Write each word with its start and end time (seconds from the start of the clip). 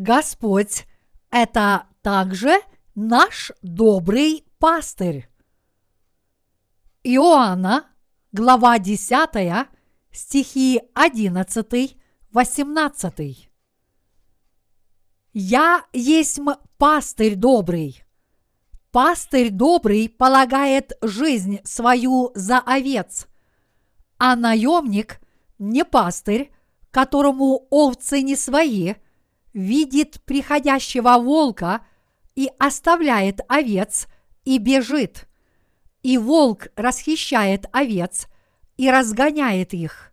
Господь– 0.00 0.86
это 1.30 1.84
также 2.00 2.62
наш 2.94 3.52
добрый 3.60 4.46
пастырь. 4.58 5.28
Иоанна, 7.02 7.84
глава 8.32 8.78
10, 8.78 9.68
стихи 10.10 10.80
11, 10.94 11.98
18. 12.32 13.50
«Я 15.34 15.84
есть 15.92 16.40
пастырь 16.78 17.34
добрый. 17.34 18.02
Пастырь 18.92 19.50
добрый 19.50 20.08
полагает 20.08 20.92
жизнь 21.02 21.60
свою 21.64 22.32
за 22.34 22.60
овец, 22.60 23.26
а 24.16 24.34
наемник 24.34 25.20
не 25.58 25.84
пастырь, 25.84 26.50
которому 26.90 27.66
овцы 27.68 28.22
не 28.22 28.34
свои, 28.34 28.94
видит 29.52 30.22
приходящего 30.24 31.18
волка 31.18 31.84
и 32.34 32.50
оставляет 32.58 33.40
овец 33.48 34.06
и 34.44 34.58
бежит. 34.58 35.28
И 36.02 36.18
волк 36.18 36.68
расхищает 36.76 37.66
овец 37.72 38.26
и 38.76 38.90
разгоняет 38.90 39.74
их. 39.74 40.12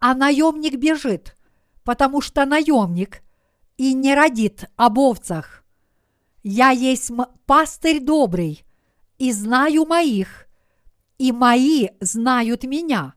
А 0.00 0.14
наемник 0.14 0.76
бежит, 0.76 1.36
потому 1.84 2.20
что 2.20 2.44
наемник 2.44 3.22
и 3.76 3.94
не 3.94 4.14
родит 4.14 4.64
об 4.76 4.98
овцах. 4.98 5.64
Я 6.42 6.70
есть 6.70 7.10
пастырь 7.46 8.00
добрый, 8.00 8.64
и 9.18 9.32
знаю 9.32 9.86
моих, 9.86 10.46
и 11.18 11.32
мои 11.32 11.88
знают 12.00 12.64
меня. 12.64 13.14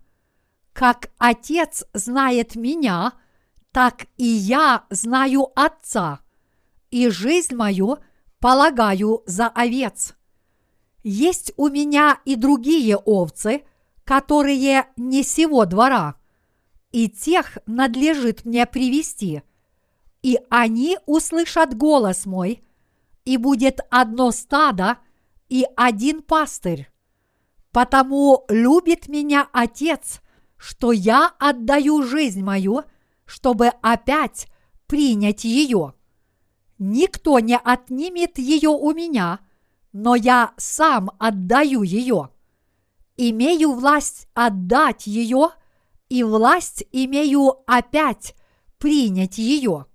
Как 0.73 1.09
Отец 1.17 1.85
знает 1.93 2.55
меня, 2.55 3.13
так 3.71 4.07
и 4.17 4.25
я 4.25 4.85
знаю 4.89 5.47
Отца, 5.55 6.19
и 6.89 7.09
жизнь 7.09 7.55
мою 7.55 7.97
полагаю 8.39 9.23
за 9.25 9.47
овец. 9.47 10.15
Есть 11.03 11.53
у 11.57 11.69
меня 11.69 12.19
и 12.25 12.35
другие 12.35 12.97
овцы, 12.97 13.63
которые 14.03 14.87
не 14.95 15.23
сего 15.23 15.65
двора, 15.65 16.15
и 16.91 17.09
тех 17.09 17.57
надлежит 17.65 18.45
мне 18.45 18.65
привести, 18.65 19.43
и 20.21 20.39
они 20.49 20.97
услышат 21.05 21.75
голос 21.75 22.25
мой, 22.25 22.63
и 23.25 23.37
будет 23.37 23.81
одно 23.89 24.31
стадо 24.31 24.97
и 25.49 25.65
один 25.75 26.21
пастырь. 26.21 26.89
Потому 27.71 28.45
любит 28.47 29.07
меня 29.07 29.47
Отец, 29.51 30.21
что 30.57 30.91
я 30.91 31.33
отдаю 31.37 32.03
жизнь 32.03 32.41
мою, 32.41 32.83
чтобы 33.27 33.67
опять 33.83 34.47
принять 34.87 35.43
ее. 35.43 35.93
Никто 36.79 37.39
не 37.39 37.57
отнимет 37.57 38.39
ее 38.39 38.69
у 38.69 38.91
меня, 38.93 39.41
но 39.91 40.15
я 40.15 40.53
сам 40.57 41.11
отдаю 41.19 41.83
ее. 41.83 42.31
Имею 43.17 43.73
власть 43.73 44.27
отдать 44.33 45.05
ее, 45.07 45.49
и 46.09 46.23
власть 46.23 46.83
имею 46.91 47.63
опять 47.67 48.35
принять 48.77 49.37
ее. 49.37 49.85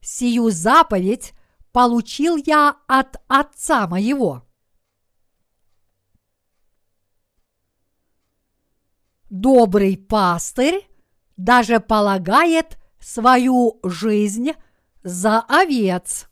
Сию 0.00 0.50
заповедь 0.50 1.34
получил 1.70 2.36
я 2.36 2.76
от 2.88 3.22
Отца 3.28 3.86
моего. 3.86 4.42
Добрый 9.30 9.96
пастырь 9.96 10.86
даже 11.36 11.80
полагает 11.80 12.78
свою 13.02 13.80
жизнь 13.82 14.52
за 15.02 15.40
овец. 15.40 16.28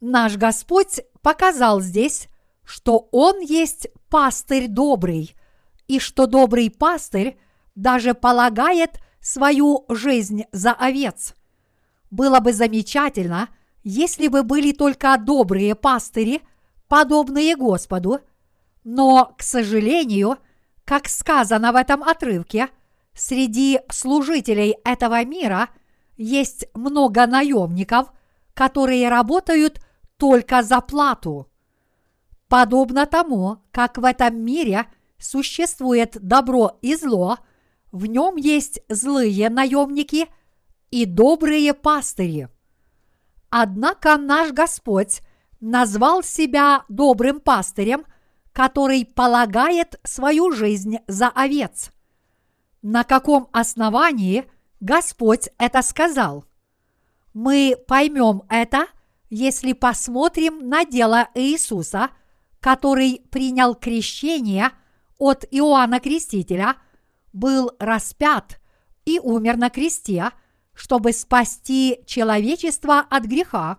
Наш 0.00 0.36
Господь 0.36 1.00
показал 1.22 1.80
здесь, 1.80 2.28
что 2.62 3.08
Он 3.10 3.40
есть 3.40 3.88
пастырь 4.10 4.68
добрый, 4.68 5.34
и 5.88 5.98
что 5.98 6.26
добрый 6.26 6.70
пастырь 6.70 7.38
даже 7.74 8.14
полагает 8.14 9.00
свою 9.20 9.84
жизнь 9.88 10.44
за 10.52 10.72
овец. 10.72 11.34
Было 12.10 12.40
бы 12.40 12.52
замечательно, 12.52 13.48
если 13.82 14.28
бы 14.28 14.42
были 14.42 14.72
только 14.72 15.16
добрые 15.18 15.74
пастыри, 15.74 16.42
подобные 16.88 17.56
Господу, 17.56 18.20
но, 18.84 19.34
к 19.36 19.42
сожалению, 19.42 20.38
как 20.84 21.08
сказано 21.08 21.72
в 21.72 21.76
этом 21.76 22.02
отрывке, 22.02 22.68
среди 23.14 23.80
служителей 23.90 24.76
этого 24.84 25.24
мира 25.24 25.70
есть 26.16 26.66
много 26.74 27.26
наемников, 27.26 28.12
которые 28.54 29.08
работают 29.08 29.80
только 30.16 30.62
за 30.62 30.80
плату. 30.80 31.48
Подобно 32.48 33.06
тому, 33.06 33.58
как 33.72 33.98
в 33.98 34.04
этом 34.04 34.36
мире 34.40 34.86
существует 35.18 36.16
добро 36.20 36.78
и 36.82 36.94
зло, 36.94 37.38
в 37.90 38.06
нем 38.06 38.36
есть 38.36 38.80
злые 38.88 39.48
наемники 39.50 40.28
и 40.90 41.06
добрые 41.06 41.74
пастыри. 41.74 42.48
Однако 43.50 44.16
наш 44.16 44.52
Господь 44.52 45.20
назвал 45.60 46.22
себя 46.22 46.84
добрым 46.88 47.40
пастырем, 47.40 48.04
который 48.52 49.04
полагает 49.04 49.98
свою 50.04 50.52
жизнь 50.52 50.98
за 51.06 51.28
овец. 51.28 51.93
На 52.84 53.02
каком 53.02 53.48
основании 53.50 54.44
Господь 54.80 55.48
это 55.56 55.80
сказал? 55.80 56.44
Мы 57.32 57.78
поймем 57.88 58.42
это, 58.50 58.88
если 59.30 59.72
посмотрим 59.72 60.68
на 60.68 60.84
дело 60.84 61.30
Иисуса, 61.34 62.10
который 62.60 63.22
принял 63.30 63.74
крещение 63.74 64.70
от 65.16 65.46
Иоанна 65.50 65.98
Крестителя, 65.98 66.76
был 67.32 67.72
распят 67.78 68.60
и 69.06 69.18
умер 69.18 69.56
на 69.56 69.70
кресте, 69.70 70.32
чтобы 70.74 71.14
спасти 71.14 72.00
человечество 72.04 72.98
от 72.98 73.24
греха, 73.24 73.78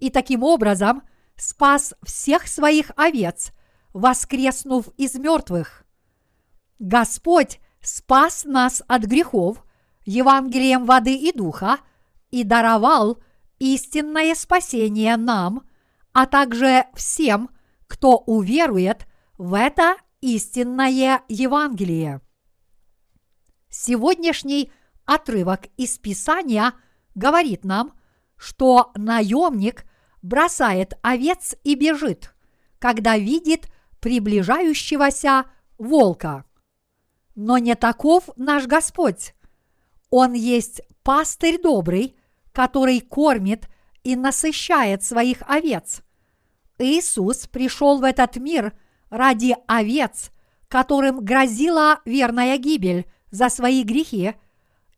и 0.00 0.10
таким 0.10 0.42
образом 0.42 1.04
спас 1.36 1.94
всех 2.02 2.48
своих 2.48 2.90
овец, 2.96 3.52
воскреснув 3.92 4.88
из 4.96 5.14
мертвых. 5.14 5.84
Господь 6.80 7.60
спас 7.86 8.44
нас 8.44 8.82
от 8.88 9.04
грехов 9.04 9.64
Евангелием 10.04 10.84
воды 10.84 11.14
и 11.14 11.32
духа 11.32 11.78
и 12.30 12.44
даровал 12.44 13.18
истинное 13.58 14.34
спасение 14.34 15.16
нам, 15.16 15.66
а 16.12 16.26
также 16.26 16.84
всем, 16.94 17.50
кто 17.86 18.18
уверует 18.18 19.06
в 19.38 19.54
это 19.54 19.96
истинное 20.20 21.22
Евангелие. 21.28 22.20
Сегодняшний 23.68 24.70
отрывок 25.04 25.66
из 25.76 25.98
Писания 25.98 26.72
говорит 27.14 27.64
нам, 27.64 27.92
что 28.36 28.92
наемник 28.94 29.84
бросает 30.22 30.94
овец 31.02 31.54
и 31.64 31.74
бежит, 31.74 32.34
когда 32.78 33.16
видит 33.16 33.68
приближающегося 34.00 35.46
волка. 35.78 36.44
Но 37.34 37.58
не 37.58 37.74
таков 37.74 38.28
наш 38.36 38.66
Господь. 38.66 39.34
Он 40.10 40.32
есть 40.32 40.82
пастырь 41.02 41.60
добрый, 41.60 42.16
который 42.52 43.00
кормит 43.00 43.68
и 44.04 44.16
насыщает 44.16 45.02
своих 45.02 45.42
овец. 45.46 46.02
Иисус 46.78 47.46
пришел 47.46 47.98
в 47.98 48.04
этот 48.04 48.36
мир 48.36 48.72
ради 49.10 49.56
овец, 49.66 50.30
которым 50.68 51.24
грозила 51.24 52.00
верная 52.04 52.56
гибель 52.58 53.06
за 53.30 53.48
свои 53.48 53.82
грехи, 53.82 54.34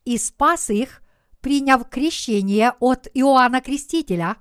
и 0.04 0.18
спас 0.18 0.70
их, 0.70 1.02
приняв 1.40 1.88
крещение 1.88 2.74
от 2.80 3.08
Иоанна 3.14 3.60
Крестителя, 3.60 4.36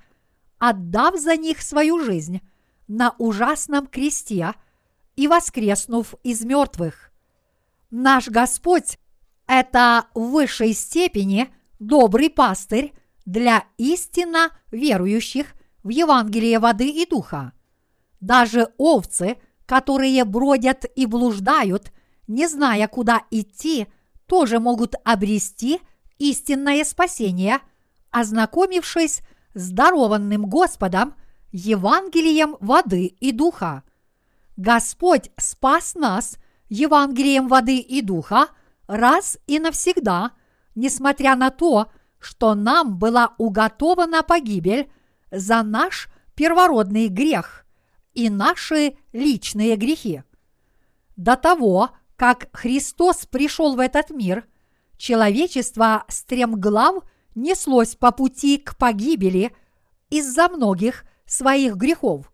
отдав 0.59 1.19
за 1.19 1.37
них 1.37 1.61
свою 1.61 1.99
жизнь 1.99 2.41
на 2.87 3.15
ужасном 3.17 3.87
кресте 3.87 4.53
и 5.15 5.27
воскреснув 5.27 6.15
из 6.23 6.43
мертвых. 6.43 7.11
Наш 7.97 8.27
Господь– 8.27 8.99
это 9.47 10.07
в 10.13 10.31
высшей 10.31 10.73
степени 10.73 11.47
добрый 11.79 12.29
пастырь 12.29 12.93
для 13.25 13.63
истинно 13.77 14.51
верующих 14.69 15.53
в 15.81 15.87
Евангелие 15.87 16.59
воды 16.59 16.89
и 16.89 17.05
духа. 17.05 17.53
Даже 18.19 18.67
овцы, 18.77 19.37
которые 19.65 20.25
бродят 20.25 20.83
и 20.97 21.05
блуждают, 21.05 21.93
не 22.27 22.49
зная, 22.49 22.89
куда 22.89 23.21
идти, 23.31 23.87
тоже 24.25 24.59
могут 24.59 24.95
обрести 25.05 25.79
истинное 26.17 26.83
спасение, 26.83 27.59
ознакомившись 28.11 29.21
с 29.53 29.69
дарованным 29.69 30.47
Господом 30.47 31.15
Евангелием 31.53 32.57
воды 32.59 33.05
и 33.05 33.31
духа. 33.31 33.83
Господь 34.57 35.31
спас 35.37 35.95
нас 35.95 36.37
Евангелием 36.69 37.47
воды 37.47 37.77
и 37.77 38.01
духа 38.01 38.47
раз 38.87 39.37
и 39.47 39.59
навсегда, 39.59 40.31
несмотря 40.75 41.35
на 41.35 41.49
то, 41.49 41.91
что 42.19 42.55
нам 42.55 42.97
была 42.97 43.33
уготована 43.37 44.23
погибель 44.23 44.89
за 45.31 45.63
наш 45.63 46.09
первородный 46.35 47.07
грех 47.07 47.65
и 48.13 48.29
наши 48.29 48.97
личные 49.13 49.75
грехи. 49.75 50.23
До 51.15 51.35
того, 51.35 51.91
как 52.15 52.47
Христос 52.53 53.25
пришел 53.25 53.75
в 53.75 53.79
этот 53.79 54.09
мир, 54.09 54.45
человечество 54.97 56.05
стремглав 56.07 57.03
неслось 57.35 57.95
по 57.95 58.11
пути 58.11 58.57
к 58.57 58.77
погибели 58.77 59.55
из-за 60.09 60.47
многих 60.47 61.03
своих 61.25 61.75
грехов. 61.75 62.31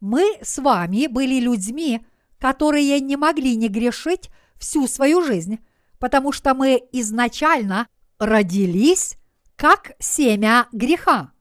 Мы 0.00 0.38
с 0.42 0.58
вами 0.58 1.06
были 1.06 1.40
людьми, 1.40 2.04
которые 2.40 3.00
не 3.00 3.16
могли 3.16 3.54
не 3.54 3.68
грешить 3.68 4.30
всю 4.58 4.88
свою 4.88 5.22
жизнь, 5.22 5.60
потому 5.98 6.32
что 6.32 6.54
мы 6.54 6.82
изначально 6.92 7.86
родились 8.18 9.16
как 9.56 9.92
семя 9.98 10.66
греха. 10.72 11.32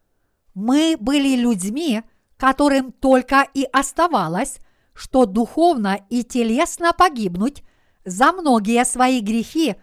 Мы 0.54 0.98
были 1.00 1.36
людьми, 1.36 2.04
которым 2.38 2.92
только 2.92 3.48
и 3.54 3.64
оставалось, 3.72 4.60
что 4.94 5.26
духовно 5.26 6.00
и 6.10 6.24
телесно 6.24 6.92
погибнуть 6.92 7.64
за 8.04 8.34
многие 8.34 8.84
свои 8.84 9.22
грехи, 9.22 9.76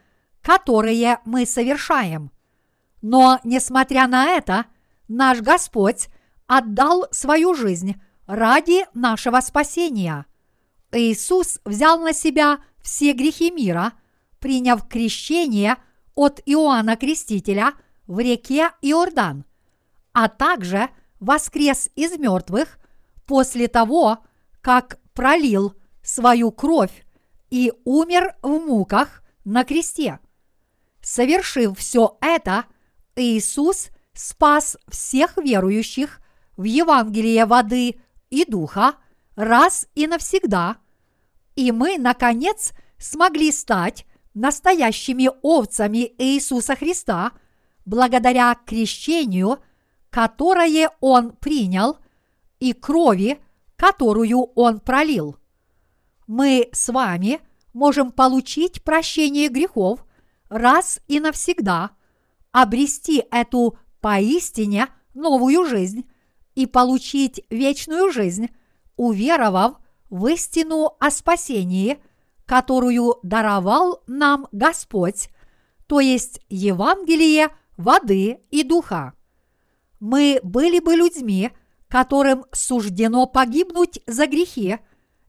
которые 0.42 1.18
мы 1.24 1.46
совершаем. 1.46 2.30
Но, 3.00 3.40
несмотря 3.42 4.06
на 4.06 4.26
это, 4.36 4.66
наш 5.08 5.40
Господь 5.40 6.08
отдал 6.46 7.06
свою 7.10 7.54
жизнь 7.54 8.00
ради 8.26 8.84
нашего 8.92 9.40
спасения. 9.40 10.26
Иисус 10.96 11.60
взял 11.64 11.98
на 12.00 12.12
себя 12.12 12.58
все 12.80 13.12
грехи 13.12 13.50
мира, 13.50 13.92
приняв 14.38 14.88
крещение 14.88 15.76
от 16.14 16.40
Иоанна 16.46 16.96
Крестителя 16.96 17.74
в 18.06 18.18
реке 18.18 18.70
Иордан, 18.82 19.44
а 20.12 20.28
также 20.28 20.88
воскрес 21.20 21.90
из 21.94 22.18
мертвых 22.18 22.78
после 23.26 23.68
того, 23.68 24.18
как 24.60 24.98
пролил 25.12 25.74
свою 26.02 26.50
кровь 26.52 27.04
и 27.50 27.72
умер 27.84 28.36
в 28.42 28.48
муках 28.48 29.22
на 29.44 29.64
кресте. 29.64 30.20
Совершив 31.02 31.78
все 31.78 32.16
это, 32.20 32.64
Иисус 33.16 33.88
спас 34.12 34.76
всех 34.88 35.36
верующих 35.36 36.20
в 36.56 36.64
Евангелие 36.64 37.46
воды 37.46 38.00
и 38.30 38.44
духа 38.44 38.94
раз 39.36 39.86
и 39.94 40.06
навсегда, 40.06 40.78
и 41.56 41.72
мы, 41.72 41.98
наконец, 41.98 42.72
смогли 42.98 43.50
стать 43.50 44.06
настоящими 44.34 45.30
овцами 45.42 46.12
Иисуса 46.18 46.76
Христа 46.76 47.32
благодаря 47.86 48.54
крещению, 48.54 49.58
которое 50.10 50.90
Он 51.00 51.32
принял, 51.32 51.98
и 52.60 52.72
крови, 52.72 53.38
которую 53.76 54.42
Он 54.54 54.80
пролил. 54.80 55.36
Мы 56.26 56.68
с 56.72 56.88
вами 56.90 57.40
можем 57.72 58.12
получить 58.12 58.82
прощение 58.82 59.48
грехов 59.48 60.04
раз 60.48 61.00
и 61.08 61.20
навсегда, 61.20 61.90
обрести 62.52 63.24
эту 63.30 63.78
поистине 64.00 64.88
новую 65.14 65.66
жизнь 65.66 66.08
и 66.54 66.66
получить 66.66 67.44
вечную 67.50 68.10
жизнь, 68.10 68.48
уверовав 68.96 69.78
в 70.10 70.26
истину 70.26 70.96
о 71.00 71.10
спасении, 71.10 71.98
которую 72.44 73.16
даровал 73.22 74.02
нам 74.06 74.46
Господь, 74.52 75.28
то 75.86 76.00
есть 76.00 76.40
Евангелие 76.48 77.48
воды 77.76 78.40
и 78.50 78.62
духа. 78.62 79.14
Мы 80.00 80.40
были 80.42 80.78
бы 80.80 80.94
людьми, 80.94 81.50
которым 81.88 82.44
суждено 82.52 83.26
погибнуть 83.26 84.00
за 84.06 84.26
грехи, 84.26 84.78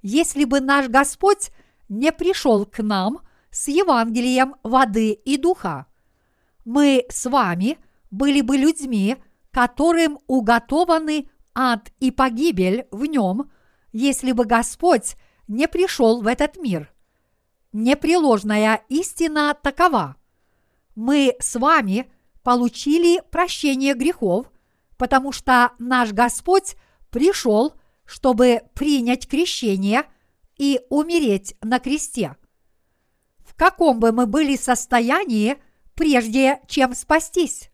если 0.02 0.44
бы 0.44 0.60
наш 0.62 0.88
Господь 0.88 1.52
не 1.90 2.12
пришел 2.12 2.66
к 2.66 2.82
нам 2.84 3.20
с 3.52 3.68
Евангелием 3.68 4.56
воды 4.64 5.12
и 5.12 5.38
духа. 5.38 5.88
Мы 6.66 7.06
с 7.10 7.30
вами 7.30 7.78
были 8.12 8.42
бы 8.42 8.58
людьми, 8.58 9.18
которым 9.52 10.20
уготованы 10.28 11.30
ад 11.56 11.92
и 12.00 12.12
погибель 12.12 12.88
в 12.92 13.06
нем, 13.06 13.52
если 13.92 14.32
бы 14.32 14.46
Господь 14.46 15.16
не 15.48 15.68
пришел 15.68 16.22
в 16.22 16.28
этот 16.28 16.58
мир. 16.58 16.92
Непреложная 17.74 18.82
истина 18.90 19.56
такова. 19.62 20.16
Мы 20.96 21.36
с 21.40 21.56
вами 21.56 22.12
получили 22.44 23.22
прощение 23.30 23.94
грехов– 23.94 24.52
потому 24.98 25.32
что 25.32 25.72
наш 25.80 26.12
Господь 26.12 26.76
пришел, 27.10 27.74
чтобы 28.06 28.64
принять 28.74 29.28
крещение 29.28 30.04
и 30.58 30.82
умереть 30.90 31.56
на 31.62 31.80
кресте. 31.80 32.36
В 33.40 33.56
каком 33.56 34.00
бы 34.00 34.12
мы 34.12 34.26
были 34.26 34.56
состоянии, 34.56 35.58
прежде 35.94 36.60
чем 36.68 36.94
спастись? 36.94 37.70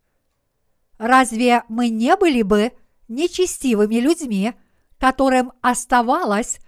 Разве 0.97 1.63
мы 1.69 1.89
не 1.89 2.15
были 2.15 2.41
бы 2.41 2.73
нечестивыми 3.07 3.95
людьми, 3.95 4.53
которым 4.99 5.51
оставалось 5.61 6.59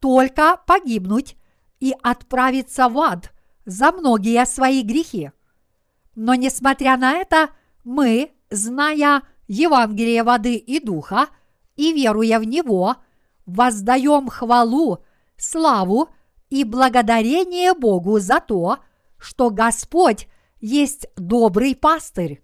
только 0.00 0.60
погибнуть 0.66 1.36
и 1.80 1.94
отправиться 2.02 2.88
в 2.88 2.98
ад 2.98 3.32
за 3.64 3.92
многие 3.92 4.44
свои 4.46 4.82
грехи? 4.82 5.32
Но 6.14 6.34
несмотря 6.34 6.96
на 6.96 7.12
это, 7.12 7.50
мы, 7.84 8.32
зная 8.50 9.22
Евангелие 9.46 10.22
воды 10.22 10.56
и 10.56 10.80
духа 10.80 11.28
и 11.76 11.92
веруя 11.92 12.38
в 12.38 12.44
него, 12.44 12.96
воздаем 13.46 14.28
хвалу, 14.28 15.04
славу 15.36 16.08
и 16.50 16.64
благодарение 16.64 17.72
Богу 17.72 18.18
за 18.18 18.40
то, 18.40 18.78
что 19.16 19.50
Господь 19.50 20.28
есть 20.60 21.06
добрый 21.16 21.74
пастырь. 21.74 22.42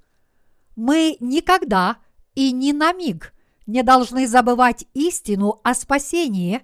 Мы 0.76 1.16
никогда 1.20 1.98
и 2.34 2.52
ни 2.52 2.72
на 2.72 2.92
миг 2.92 3.33
не 3.66 3.82
должны 3.82 4.26
забывать 4.26 4.86
истину 4.94 5.60
о 5.64 5.74
спасении, 5.74 6.62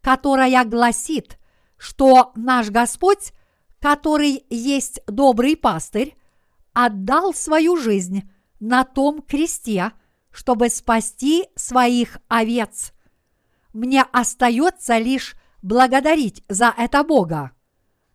которая 0.00 0.64
гласит, 0.64 1.38
что 1.76 2.32
наш 2.34 2.70
Господь, 2.70 3.32
который 3.80 4.44
есть 4.50 5.00
добрый 5.06 5.56
пастырь, 5.56 6.16
отдал 6.72 7.34
свою 7.34 7.76
жизнь 7.76 8.30
на 8.60 8.84
том 8.84 9.22
кресте, 9.22 9.92
чтобы 10.30 10.68
спасти 10.68 11.46
своих 11.56 12.18
овец. 12.28 12.92
Мне 13.72 14.02
остается 14.12 14.98
лишь 14.98 15.34
благодарить 15.62 16.44
за 16.48 16.72
это 16.76 17.02
Бога. 17.02 17.52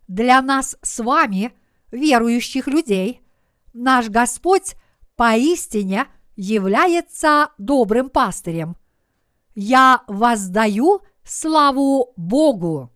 Для 0.08 0.40
нас 0.42 0.76
с 0.82 1.02
вами, 1.02 1.52
верующих 1.90 2.66
людей, 2.66 3.20
наш 3.72 4.08
Господь 4.08 4.74
поистине 5.16 6.06
является 6.36 7.50
добрым 7.58 8.10
пастырем. 8.10 8.76
Я 9.54 10.02
воздаю 10.06 11.00
славу 11.24 12.12
Богу. 12.16 12.90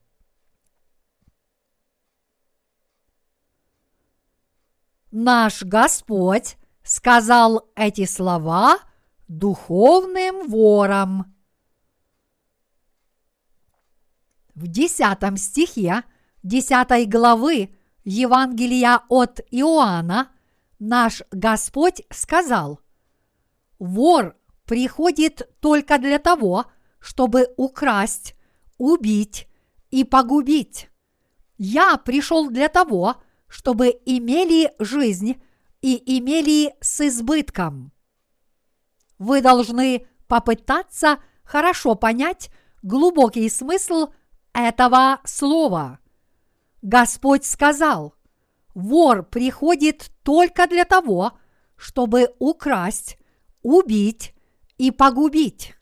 Наш 5.10 5.62
Господь 5.62 6.56
сказал 6.82 7.70
эти 7.74 8.04
слова 8.04 8.78
духовным 9.28 10.48
ворам. 10.48 11.34
В 14.54 14.66
десятом 14.66 15.36
стихе 15.36 16.02
десятой 16.42 17.06
главы 17.06 17.74
Евангелия 18.04 19.02
от 19.08 19.40
Иоанна 19.50 20.30
наш 20.78 21.22
Господь 21.30 22.02
сказал, 22.10 22.80
«Вор 23.78 24.36
приходит 24.64 25.48
только 25.60 25.98
для 25.98 26.18
того, 26.18 26.66
чтобы 27.00 27.52
украсть, 27.56 28.34
убить 28.76 29.48
и 29.90 30.04
погубить. 30.04 30.88
Я 31.56 31.96
пришел 31.96 32.50
для 32.50 32.68
того, 32.68 33.16
чтобы 33.48 33.88
имели 34.04 34.72
жизнь 34.78 35.40
и 35.80 36.18
имели 36.18 36.74
с 36.80 37.00
избытком. 37.06 37.92
Вы 39.18 39.40
должны 39.40 40.06
попытаться 40.26 41.18
хорошо 41.42 41.94
понять 41.94 42.50
глубокий 42.82 43.48
смысл 43.48 44.08
этого 44.52 45.20
слова. 45.24 45.98
Господь 46.82 47.44
сказал, 47.44 48.14
вор 48.74 49.24
приходит 49.24 50.10
только 50.22 50.68
для 50.68 50.84
того, 50.84 51.32
чтобы 51.76 52.34
украсть, 52.38 53.18
убить 53.68 54.34
и 54.78 54.90
погубить. 54.90 55.74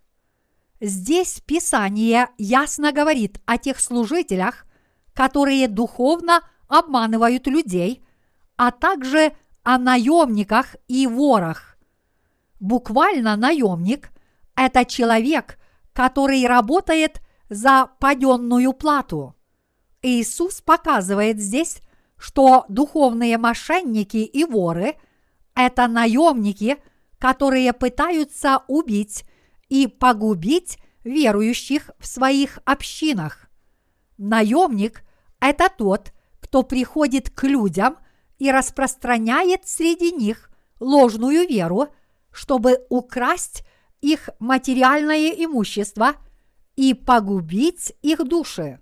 Здесь 0.80 1.40
Писание 1.46 2.28
ясно 2.36 2.92
говорит 2.92 3.40
о 3.46 3.58
тех 3.58 3.78
служителях, 3.80 4.66
которые 5.14 5.68
духовно 5.68 6.40
обманывают 6.68 7.46
людей, 7.46 8.04
а 8.56 8.72
также 8.72 9.32
о 9.62 9.78
наемниках 9.78 10.76
и 10.88 11.06
ворах. 11.06 11.78
Буквально 12.58 13.36
наемник– 13.36 14.10
это 14.56 14.84
человек, 14.84 15.58
который 15.92 16.44
работает 16.46 17.20
за 17.48 17.88
паденную 18.00 18.72
плату. 18.72 19.36
Иисус 20.02 20.60
показывает 20.60 21.38
здесь, 21.38 21.80
что 22.18 22.64
духовные 22.68 23.38
мошенники 23.38 24.18
и 24.18 24.44
воры– 24.44 24.96
это 25.54 25.86
наемники, 25.86 26.78
которые 27.18 27.73
пытаются 27.73 28.62
убить 28.68 29.25
и 29.68 29.87
погубить 29.87 30.78
верующих 31.04 31.90
в 31.99 32.06
своих 32.06 32.58
общинах. 32.64 33.49
Наемник– 34.18 35.02
это 35.40 35.68
тот, 35.68 36.12
кто 36.40 36.62
приходит 36.62 37.30
к 37.30 37.44
людям 37.44 37.96
и 38.38 38.50
распространяет 38.50 39.66
среди 39.66 40.12
них 40.12 40.50
ложную 40.80 41.46
веру, 41.49 41.88
чтобы 42.32 42.85
украсть 42.88 43.64
их 44.00 44.30
материальное 44.38 45.30
имущество 45.30 46.14
и 46.76 46.92
погубить 46.94 47.94
их 48.02 48.25
души. 48.25 48.80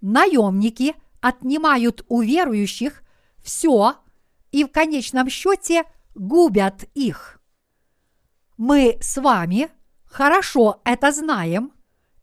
Наемники 0.00 0.94
отнимают 1.20 2.04
у 2.08 2.22
верующих 2.22 3.02
все 3.42 3.96
и 4.52 4.64
в 4.64 4.68
конечном 4.68 5.28
счете 5.28 5.84
губят 6.14 6.84
их. 6.94 7.37
Мы 8.58 8.98
с 9.00 9.16
вами 9.18 9.70
хорошо 10.04 10.80
это 10.84 11.12
знаем 11.12 11.72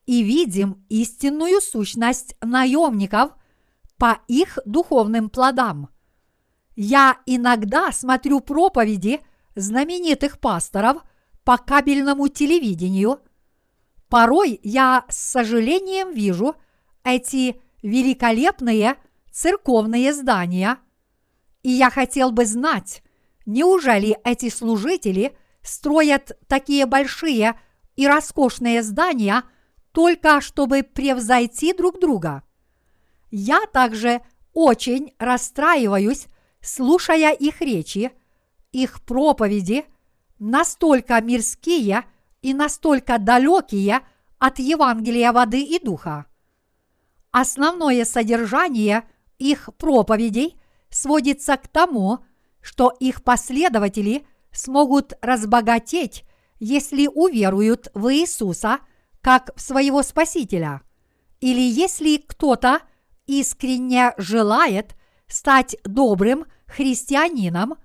и 0.05 0.21
видим 0.21 0.85
истинную 0.89 1.61
сущность 1.61 2.35
наемников 2.41 3.31
по 3.97 4.19
их 4.27 4.59
духовным 4.65 5.29
плодам. 5.29 5.87
Я 6.75 7.19
иногда 7.25 7.93
смотрю 7.93 8.41
проповеди 8.41 9.21
знаменитых 9.55 10.37
пасторов 10.41 11.03
по 11.45 11.57
кабельному 11.57 12.27
телевидению. 12.27 13.21
Порой 14.09 14.59
я 14.61 15.05
с 15.07 15.15
сожалением 15.15 16.11
вижу 16.11 16.55
эти 17.05 17.61
великолепные 17.81 18.97
церковные 19.31 20.13
здания. 20.13 20.79
И 21.63 21.71
я 21.71 21.89
хотел 21.89 22.31
бы 22.33 22.45
знать, 22.45 23.03
неужели 23.45 24.19
эти 24.25 24.49
служители 24.49 25.37
строят 25.65 26.37
такие 26.47 26.85
большие 26.85 27.59
и 27.95 28.07
роскошные 28.07 28.83
здания 28.83 29.43
только 29.91 30.41
чтобы 30.41 30.83
превзойти 30.83 31.73
друг 31.73 31.99
друга. 31.99 32.43
Я 33.31 33.65
также 33.73 34.21
очень 34.53 35.13
расстраиваюсь, 35.19 36.27
слушая 36.61 37.33
их 37.33 37.61
речи, 37.61 38.11
их 38.71 39.01
проповеди, 39.01 39.85
настолько 40.37 41.21
мирские 41.21 42.03
и 42.41 42.53
настолько 42.53 43.17
далекие 43.17 44.01
от 44.37 44.59
Евангелия 44.59 45.31
воды 45.31 45.61
и 45.61 45.79
духа. 45.79 46.25
Основное 47.31 48.05
содержание 48.05 49.03
их 49.39 49.69
проповедей 49.77 50.59
сводится 50.89 51.57
к 51.57 51.67
тому, 51.67 52.19
что 52.61 52.93
их 52.99 53.23
последователи 53.23 54.25
смогут 54.55 55.13
разбогатеть 55.21 56.25
если 56.59 57.07
уверуют 57.07 57.89
в 57.93 58.13
Иисуса 58.13 58.79
как 59.21 59.51
в 59.55 59.61
своего 59.61 60.03
Спасителя, 60.03 60.81
или 61.41 61.61
если 61.61 62.17
кто-то 62.17 62.79
искренне 63.27 64.13
желает 64.17 64.95
стать 65.27 65.75
добрым 65.83 66.45
христианином, 66.67 67.75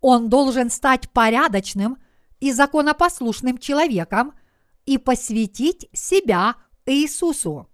он 0.00 0.28
должен 0.28 0.70
стать 0.70 1.10
порядочным 1.10 1.96
и 2.40 2.52
законопослушным 2.52 3.58
человеком 3.58 4.34
и 4.84 4.98
посвятить 4.98 5.88
себя 5.92 6.56
Иисусу. 6.84 7.70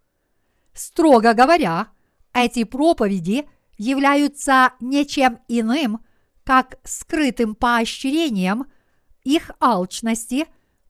Строго 0.72 1.34
говоря, 1.34 1.88
эти 2.32 2.62
проповеди 2.62 3.48
являются 3.76 4.74
ничем 4.78 5.40
иным, 5.48 6.04
как 6.44 6.78
скрытым 6.84 7.54
поощрением– 7.54 8.66
их 9.24 9.50
алчности 9.60 10.46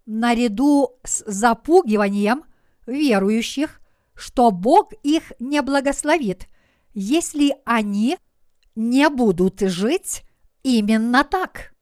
наряду 0.06 0.98
с 1.04 1.24
запугиванием 1.26 2.44
верующих, 2.86 3.80
что 4.14 4.50
Бог 4.50 4.92
их 5.02 5.32
не 5.38 5.62
благословит, 5.62 6.48
если 6.92 7.54
они 7.64 8.18
не 8.74 9.08
будут 9.08 9.60
жить 9.60 10.22
именно 10.62 11.24
так. 11.24 11.74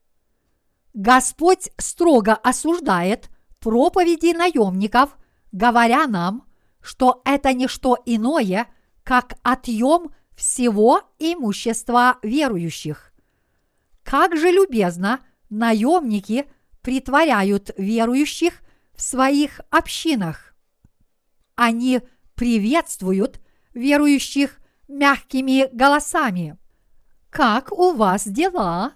Господь 0.95 1.71
строго 1.79 2.35
осуждает 2.35 3.31
проповеди 3.61 4.35
наемников, 4.37 5.17
говоря 5.53 6.07
нам, 6.07 6.45
что 6.81 7.23
это 7.25 7.53
не 7.53 7.69
что 7.69 7.97
иное, 8.05 8.67
как 9.05 9.35
отъем 9.43 10.11
всего 10.37 11.03
имущества 11.19 12.19
верующих. 12.23 13.08
Как 14.09 14.39
же 14.39 14.51
любезно 14.51 15.21
наемники 15.51 16.47
притворяют 16.81 17.73
верующих 17.77 18.63
в 18.95 19.03
своих 19.03 19.61
общинах. 19.69 20.55
Они 21.57 22.01
приветствуют 22.35 23.39
верующих 23.75 24.61
мягкими 24.89 25.69
голосами. 25.75 26.57
«Как 27.29 27.71
у 27.71 27.93
вас 27.93 28.27
дела?» 28.27 28.95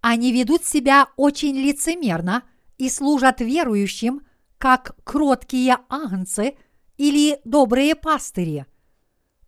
Они 0.00 0.32
ведут 0.32 0.64
себя 0.64 1.06
очень 1.16 1.56
лицемерно 1.56 2.42
и 2.78 2.90
служат 2.90 3.40
верующим, 3.40 4.26
как 4.58 4.96
кроткие 5.04 5.78
агнцы 5.88 6.56
или 6.96 7.38
добрые 7.44 7.94
пастыри. 7.94 8.66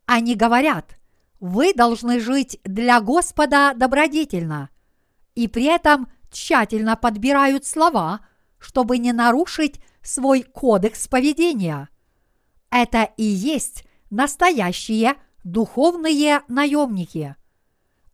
Они 0.07 0.37
говорят, 0.37 0.98
вы 1.40 1.73
должны 1.75 2.21
жить 2.21 2.61
для 2.64 3.00
Господа 3.00 3.73
добродетельно– 3.75 4.71
и 5.38 5.47
при 5.47 5.66
этом 5.66 6.09
тщательно 6.33 6.97
подбирают 6.97 7.64
слова, 7.64 8.26
чтобы 8.59 8.99
не 8.99 9.12
нарушить 9.12 9.80
свой 10.02 10.42
кодекс 10.42 11.07
поведения. 11.07 11.88
Это 12.71 13.04
и 13.16 13.23
есть 13.23 13.85
настоящие 14.11 15.14
духовные 15.45 16.42
наемники. 16.49 17.37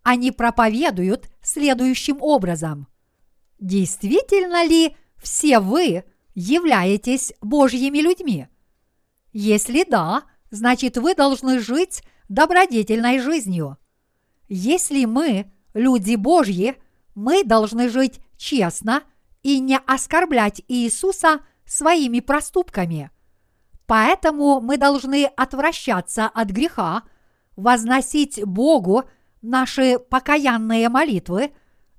Они 0.02 0.32
проповедуют 0.32 1.30
следующим 1.40 2.18
образом. 2.20 2.88
Действительно 3.58 4.62
ли 4.66 4.94
все 5.16 5.60
вы 5.60 6.04
являетесь 6.34 7.32
Божьими 7.40 8.00
людьми? 8.00 8.48
Если 9.32 9.86
да, 9.88 10.24
значит 10.50 10.98
вы 10.98 11.14
должны 11.14 11.58
жить 11.58 12.02
добродетельной 12.28 13.18
жизнью. 13.18 13.78
Если 14.48 15.04
мы, 15.04 15.50
люди 15.72 16.16
Божьи, 16.16 16.76
мы 17.14 17.44
должны 17.44 17.88
жить 17.88 18.20
честно 18.36 19.02
и 19.42 19.60
не 19.60 19.78
оскорблять 19.78 20.62
Иисуса 20.68 21.40
своими 21.64 22.20
проступками. 22.20 23.10
Поэтому 23.86 24.60
мы 24.60 24.76
должны 24.76 25.26
отвращаться 25.26 26.26
от 26.26 26.48
греха, 26.48 27.02
возносить 27.56 28.42
Богу 28.44 29.04
наши 29.42 29.98
покаянные 29.98 30.88
молитвы 30.88 31.52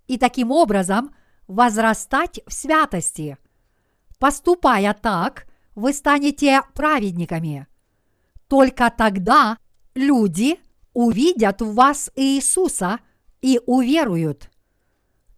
и 0.07 0.17
таким 0.17 0.51
образом 0.51 1.15
возрастать 1.47 2.39
в 2.47 2.53
святости. 2.53 3.37
Поступая 4.19 4.93
так, 4.93 5.45
вы 5.75 5.93
станете 5.93 6.61
праведниками. 6.73 7.67
Только 8.47 8.91
тогда 8.95 9.57
люди 9.95 10.59
увидят 10.93 11.61
в 11.61 11.73
вас 11.73 12.11
Иисуса 12.15 12.99
и 13.41 13.59
уверуют. 13.65 14.49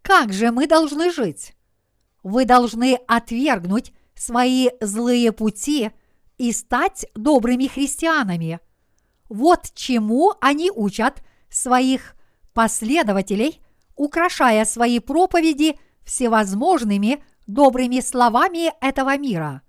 Как 0.02 0.32
же 0.32 0.50
мы 0.50 0.66
должны 0.66 1.10
жить? 1.12 1.54
Вы 2.22 2.44
должны 2.44 2.98
отвергнуть 3.06 3.92
свои 4.14 4.68
злые 4.80 5.32
пути 5.32 5.90
и 6.36 6.52
стать 6.52 7.06
добрыми 7.14 7.66
христианами. 7.66 8.60
Вот 9.28 9.70
чему 9.74 10.34
они 10.40 10.70
учат 10.70 11.22
своих 11.48 12.14
последователей, 12.52 13.60
украшая 13.94 14.64
свои 14.64 14.98
проповеди 14.98 15.78
всевозможными 16.04 17.22
добрыми 17.46 18.00
словами 18.00 18.72
этого 18.80 19.16
мира. 19.16 19.62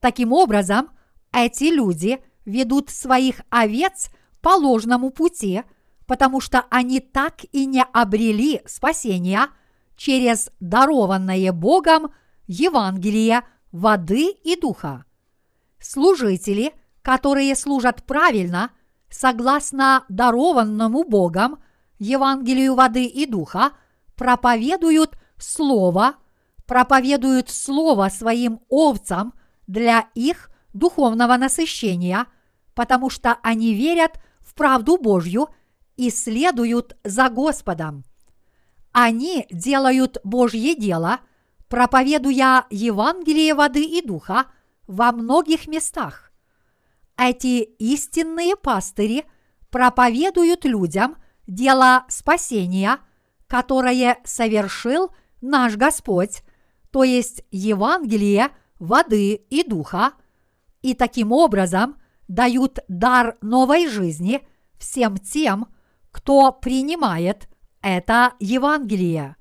Таким 0.00 0.32
образом, 0.32 0.90
эти 1.32 1.64
люди 1.64 2.20
ведут 2.44 2.90
своих 2.90 3.40
овец 3.50 4.10
по 4.40 4.50
ложному 4.50 5.10
пути– 5.10 5.62
потому 6.06 6.40
что 6.40 6.64
они 6.70 7.00
так 7.00 7.44
и 7.52 7.66
не 7.66 7.82
обрели 7.82 8.62
спасения 8.66 9.48
через 9.96 10.50
дарованное 10.60 11.52
Богом 11.52 12.12
Евангелие 12.46 13.42
воды 13.72 14.30
и 14.30 14.56
духа. 14.56 15.04
Служители, 15.80 16.74
которые 17.02 17.54
служат 17.54 18.04
правильно, 18.04 18.70
согласно 19.08 20.04
дарованному 20.08 21.04
Богом 21.04 21.58
Евангелию 21.98 22.74
воды 22.74 23.06
и 23.06 23.26
духа, 23.26 23.72
проповедуют 24.16 25.16
Слово, 25.38 26.14
проповедуют 26.66 27.50
Слово 27.50 28.08
своим 28.08 28.60
овцам 28.68 29.34
для 29.66 30.06
их 30.14 30.50
духовного 30.72 31.36
насыщения, 31.36 32.26
потому 32.74 33.10
что 33.10 33.38
они 33.42 33.74
верят 33.74 34.20
в 34.40 34.54
правду 34.54 34.98
Божью 34.98 35.48
и 35.96 36.10
следуют 36.10 36.96
за 37.04 37.28
Господом. 37.28 38.04
Они 38.92 39.46
делают 39.50 40.18
Божье 40.24 40.74
дело, 40.74 41.20
проповедуя 41.68 42.66
Евангелие 42.70 43.54
воды 43.54 43.84
и 43.84 44.02
духа 44.02 44.46
во 44.86 45.12
многих 45.12 45.66
местах. 45.66 46.32
Эти 47.16 47.62
истинные 47.62 48.56
пастыри 48.56 49.24
проповедуют 49.70 50.64
людям 50.64 51.16
дело 51.46 52.04
спасения, 52.08 52.98
которое 53.46 54.18
совершил 54.24 55.12
наш 55.40 55.76
Господь, 55.76 56.42
то 56.90 57.04
есть 57.04 57.44
Евангелие 57.50 58.50
воды 58.78 59.34
и 59.34 59.68
духа, 59.68 60.12
и 60.82 60.94
таким 60.94 61.32
образом 61.32 61.96
дают 62.28 62.78
дар 62.88 63.36
новой 63.40 63.88
жизни 63.88 64.46
всем 64.78 65.18
тем, 65.18 65.66
кто 66.10 66.52
принимает 66.52 67.48
это 67.82 68.34
Евангелие. 68.38 69.36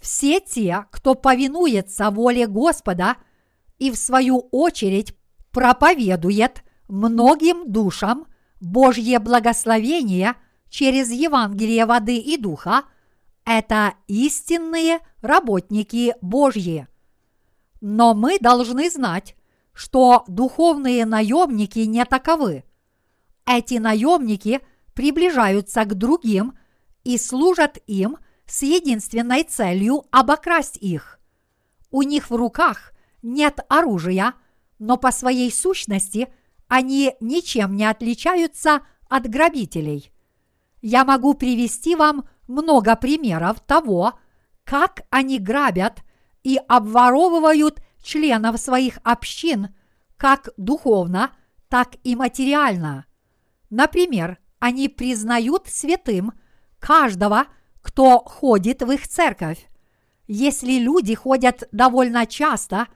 Все 0.00 0.40
те, 0.40 0.86
кто 0.90 1.14
повинуется 1.14 2.10
воле 2.10 2.46
Господа 2.46 3.16
и 3.78 3.90
в 3.90 3.96
свою 3.96 4.48
очередь 4.50 5.16
проповедует 5.50 6.62
многим 6.88 7.70
душам 7.70 8.26
Божье 8.60 9.18
благословение 9.18 10.34
через 10.68 11.10
Евангелие 11.10 11.86
воды 11.86 12.18
и 12.18 12.36
духа, 12.36 12.84
это 13.44 13.94
истинные 14.08 14.98
работники 15.20 16.14
Божьи. 16.20 16.88
Но 17.80 18.14
мы 18.14 18.38
должны 18.38 18.90
знать, 18.90 19.36
что 19.74 20.24
духовные 20.28 21.04
наемники 21.04 21.80
не 21.80 22.04
таковы. 22.04 22.64
Эти 23.44 23.74
наемники 23.74 24.60
приближаются 24.94 25.84
к 25.84 25.94
другим 25.94 26.56
и 27.02 27.18
служат 27.18 27.78
им 27.86 28.16
с 28.46 28.62
единственной 28.62 29.42
целью 29.42 30.04
обокрасть 30.10 30.76
их. 30.76 31.18
У 31.90 32.02
них 32.02 32.30
в 32.30 32.34
руках 32.34 32.92
нет 33.22 33.60
оружия, 33.68 34.34
но 34.78 34.96
по 34.96 35.10
своей 35.10 35.52
сущности 35.52 36.28
они 36.68 37.14
ничем 37.20 37.76
не 37.76 37.84
отличаются 37.84 38.80
от 39.08 39.28
грабителей. 39.28 40.12
Я 40.82 41.04
могу 41.04 41.34
привести 41.34 41.96
вам 41.96 42.28
много 42.46 42.96
примеров 42.96 43.60
того, 43.60 44.18
как 44.64 45.02
они 45.10 45.38
грабят 45.38 46.02
и 46.42 46.58
обворовывают 46.68 47.80
членов 48.04 48.60
своих 48.60 48.98
общин 49.02 49.74
как 50.16 50.50
духовно, 50.56 51.32
так 51.68 51.96
и 52.04 52.14
материально. 52.14 53.06
Например, 53.70 54.38
они 54.60 54.88
признают 54.88 55.66
святым 55.66 56.32
каждого, 56.78 57.46
кто 57.82 58.20
ходит 58.20 58.82
в 58.82 58.90
их 58.92 59.08
церковь. 59.08 59.68
Если 60.26 60.78
люди 60.78 61.14
ходят 61.14 61.68
довольно 61.72 62.26
часто, 62.26 62.86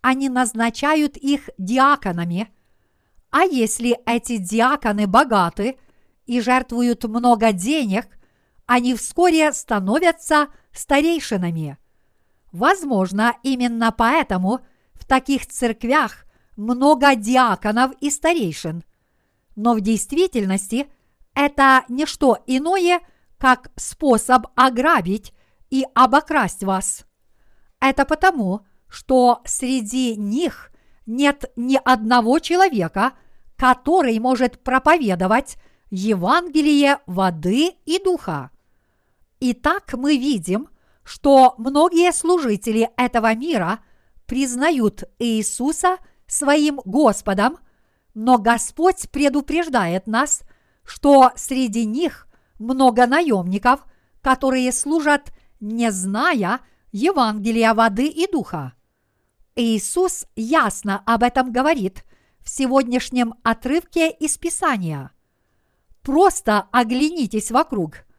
они 0.00 0.28
назначают 0.28 1.16
их 1.16 1.50
диаконами. 1.58 2.48
А 3.30 3.42
если 3.42 3.98
эти 4.06 4.38
диаконы 4.38 5.06
богаты 5.06 5.78
и 6.26 6.40
жертвуют 6.40 7.04
много 7.04 7.52
денег, 7.52 8.06
они 8.66 8.94
вскоре 8.94 9.52
становятся 9.52 10.48
старейшинами. 10.72 11.76
Возможно, 12.52 13.36
именно 13.42 13.92
поэтому 13.92 14.60
в 14.94 15.04
таких 15.04 15.46
церквях 15.46 16.24
много 16.56 17.14
диаконов 17.14 17.92
и 18.00 18.10
старейшин. 18.10 18.84
Но 19.56 19.74
в 19.74 19.80
действительности 19.80 20.88
это 21.34 21.84
не 21.88 22.06
что 22.06 22.38
иное, 22.46 23.00
как 23.38 23.70
способ 23.76 24.46
ограбить 24.56 25.32
и 25.70 25.86
обокрасть 25.94 26.64
вас. 26.64 27.06
Это 27.80 28.04
потому, 28.04 28.66
что 28.88 29.40
среди 29.44 30.16
них 30.16 30.70
нет 31.06 31.50
ни 31.56 31.80
одного 31.82 32.38
человека, 32.40 33.12
который 33.56 34.18
может 34.18 34.62
проповедовать 34.62 35.56
Евангелие 35.90 36.98
воды 37.06 37.72
и 37.84 38.02
духа. 38.02 38.50
Итак, 39.40 39.94
мы 39.94 40.16
видим, 40.16 40.68
что 41.04 41.54
многие 41.58 42.12
служители 42.12 42.90
этого 42.96 43.34
мира 43.34 43.80
признают 44.26 45.04
Иисуса 45.18 45.98
своим 46.26 46.80
Господом, 46.84 47.58
но 48.14 48.38
Господь 48.38 49.10
предупреждает 49.10 50.06
нас, 50.06 50.42
что 50.84 51.32
среди 51.36 51.84
них 51.84 52.28
много 52.58 53.06
наемников, 53.06 53.84
которые 54.20 54.72
служат, 54.72 55.32
не 55.60 55.90
зная 55.90 56.60
Евангелия 56.92 57.74
воды 57.74 58.06
и 58.06 58.30
духа. 58.30 58.74
Иисус 59.56 60.26
ясно 60.36 61.02
об 61.06 61.22
этом 61.22 61.52
говорит 61.52 62.04
в 62.40 62.48
сегодняшнем 62.48 63.34
отрывке 63.42 64.10
из 64.10 64.38
Писания. 64.38 65.12
Просто 66.02 66.68
оглянитесь 66.72 67.50
вокруг– 67.50 68.04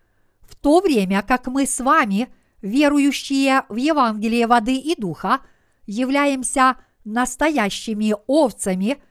в 0.51 0.55
то 0.55 0.81
время 0.81 1.23
как 1.23 1.47
мы 1.47 1.65
с 1.65 1.79
вами, 1.79 2.31
верующие 2.61 3.63
в 3.69 3.75
Евангелие 3.75 4.47
воды 4.47 4.75
и 4.75 4.95
духа, 4.95 5.41
являемся 5.85 6.77
настоящими 7.03 8.15
овцами, 8.27 9.01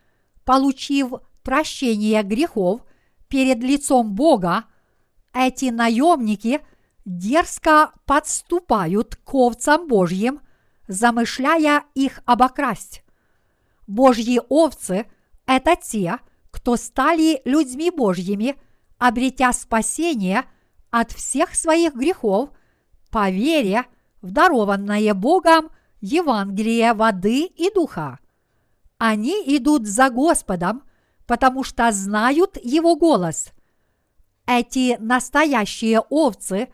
получив 0.45 1.13
прощение 1.43 2.23
грехов 2.23 2.83
перед 3.29 3.59
лицом 3.59 4.15
Бога, 4.15 4.65
эти 5.33 5.67
наемники 5.67 6.61
дерзко 7.05 7.93
подступают 8.05 9.17
к 9.17 9.35
овцам 9.35 9.87
Божьим, 9.87 10.41
замышляя 10.89 11.85
их 11.95 12.21
обокрасть. 12.25 13.03
Божьи 13.87 14.41
овцы– 14.49 15.07
это 15.47 15.77
те, 15.77 16.19
кто 16.51 16.77
стали 16.77 17.41
людьми 17.45 17.91
Божьими, 17.91 18.57
обретя 18.99 19.53
спасение– 19.53 20.45
от 20.91 21.13
всех 21.13 21.55
своих 21.55 21.95
грехов 21.95 22.51
по 23.11 23.31
вере 23.31 23.85
в 24.23 24.31
дарованное 24.31 25.15
Богом 25.15 25.71
Евангелие 26.01 26.93
воды 26.95 27.45
и 27.45 27.71
духа. 27.73 28.19
Они 28.99 29.43
идут 29.57 29.87
за 29.87 30.11
Господом, 30.11 30.83
потому 31.27 31.65
что 31.65 31.91
знают 31.93 32.59
Его 32.63 32.97
голос. 32.97 33.51
Эти 34.47 34.97
настоящие 34.99 36.01
овцы 36.01 36.69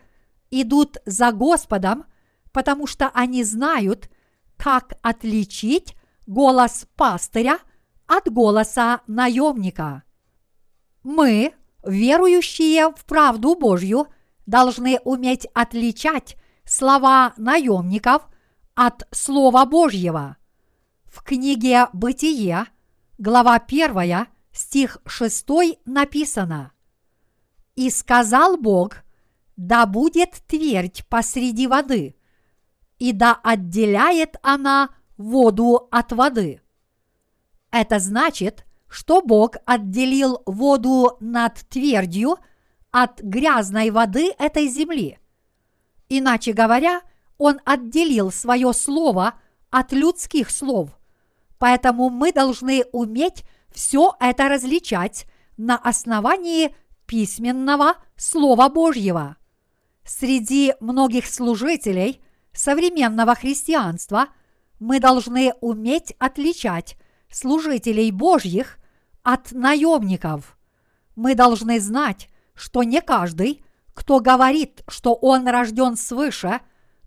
идут 0.51 0.97
за 1.05 1.31
Господом, 1.31 2.05
потому 2.51 2.87
что 2.87 3.09
они 3.13 3.43
знают, 3.43 4.09
как 4.57 4.93
отличить 5.01 5.95
голос 6.25 6.87
пастыря 6.95 7.59
от 8.07 8.31
голоса 8.31 9.01
наемника. 9.07 10.03
Мы 11.03 11.53
верующие 11.83 12.91
в 12.91 13.05
правду 13.05 13.55
Божью 13.55 14.07
должны 14.47 14.99
уметь 15.03 15.45
отличать 15.53 16.35
слова 16.65 17.33
наемников 17.37 18.27
от 18.73 19.07
Слова 19.11 19.65
Божьего. 19.65 20.37
В 21.05 21.21
книге 21.21 21.87
«Бытие», 21.93 22.65
глава 23.17 23.55
1, 23.55 24.27
стих 24.51 24.97
6 25.05 25.47
написано 25.85 26.71
«И 27.75 27.89
сказал 27.91 28.57
Бог, 28.57 29.03
да 29.55 29.85
будет 29.85 30.31
твердь 30.47 31.05
посреди 31.07 31.67
воды, 31.67 32.15
и 32.99 33.11
да 33.11 33.39
отделяет 33.43 34.37
она 34.41 34.89
воду 35.17 35.87
от 35.91 36.11
воды». 36.13 36.61
Это 37.71 37.99
значит, 37.99 38.65
что 38.87 39.21
Бог 39.21 39.57
отделил 39.65 40.41
воду 40.45 41.17
над 41.19 41.55
твердью 41.67 42.37
от 43.03 43.21
грязной 43.21 43.91
воды 43.91 44.33
этой 44.39 44.67
земли. 44.67 45.19
Иначе 46.09 46.51
говоря, 46.51 47.01
Он 47.37 47.59
отделил 47.63 48.31
свое 48.31 48.73
слово 48.73 49.35
от 49.69 49.91
людских 49.91 50.49
слов. 50.49 50.89
Поэтому 51.59 52.09
мы 52.09 52.31
должны 52.31 52.85
уметь 52.91 53.43
все 53.71 54.15
это 54.19 54.49
различать 54.49 55.27
на 55.57 55.77
основании 55.77 56.75
письменного 57.05 57.97
Слова 58.15 58.67
Божьего. 58.67 59.37
Среди 60.03 60.73
многих 60.79 61.27
служителей 61.27 62.19
современного 62.51 63.35
христианства 63.35 64.29
мы 64.79 64.99
должны 64.99 65.53
уметь 65.61 66.15
отличать 66.17 66.97
служителей 67.29 68.09
Божьих 68.09 68.79
от 69.21 69.51
наемников. 69.51 70.57
Мы 71.15 71.35
должны 71.35 71.79
знать, 71.79 72.29
что 72.57 72.83
не 72.83 73.01
каждый, 73.01 73.63
кто 73.93 74.19
говорит, 74.19 74.83
что 74.87 75.13
он 75.13 75.47
рожден 75.47 75.95
свыше, 75.95 76.59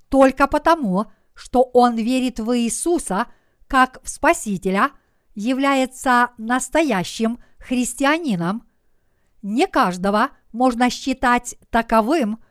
только 0.08 0.46
потому, 0.46 1.06
что 1.34 1.62
он 1.62 1.96
верит 1.96 2.40
в 2.40 2.56
Иисуса 2.56 3.26
как 3.66 4.00
в 4.02 4.08
Спасителя, 4.08 4.90
является 5.34 6.30
настоящим 6.38 7.38
христианином. 7.58 8.66
Не 9.42 9.66
каждого 9.66 10.30
можно 10.52 10.90
считать 10.90 11.56
таковым 11.70 12.42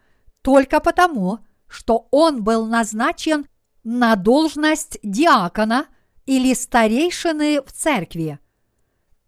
только 0.41 0.79
потому, 0.79 1.39
что 1.67 2.07
он 2.11 2.43
был 2.43 2.65
назначен 2.65 3.47
на 3.83 4.15
должность 4.15 4.97
диакона 5.03 5.87
или 6.25 6.53
старейшины 6.53 7.61
в 7.61 7.71
церкви. 7.71 8.39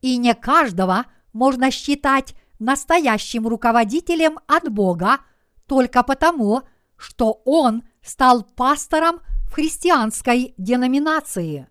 И 0.01 0.17
не 0.17 0.34
каждого 0.34 1.05
можно 1.34 1.71
считать 1.71 2.36
настоящим 2.62 3.47
руководителем 3.47 4.39
от 4.47 4.71
Бога 4.71 5.19
только 5.65 6.04
потому, 6.04 6.62
что 6.95 7.41
он 7.43 7.84
стал 8.04 8.43
пастором 8.43 9.19
в 9.47 9.54
христианской 9.54 10.54
деноминации. 10.58 11.67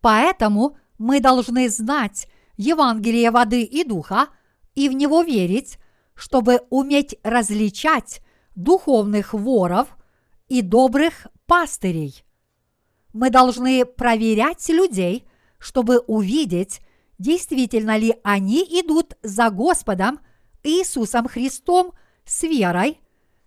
Поэтому 0.00 0.76
мы 0.98 1.20
должны 1.20 1.68
знать 1.68 2.28
Евангелие 2.56 3.30
воды 3.30 3.62
и 3.62 3.84
духа 3.84 4.28
и 4.74 4.88
в 4.88 4.92
него 4.92 5.22
верить, 5.22 5.78
чтобы 6.14 6.62
уметь 6.70 7.16
различать 7.22 8.20
духовных 8.56 9.32
воров 9.32 9.96
и 10.48 10.60
добрых 10.60 11.28
пастырей. 11.46 12.24
Мы 13.12 13.30
должны 13.30 13.84
проверять 13.84 14.68
людей, 14.68 15.26
чтобы 15.58 15.98
увидеть, 16.00 16.80
действительно 17.20 17.98
ли 17.98 18.16
они 18.24 18.62
идут 18.62 19.14
за 19.22 19.50
Господом 19.50 20.20
Иисусом 20.62 21.28
Христом 21.28 21.92
с 22.24 22.42
верой, 22.44 22.98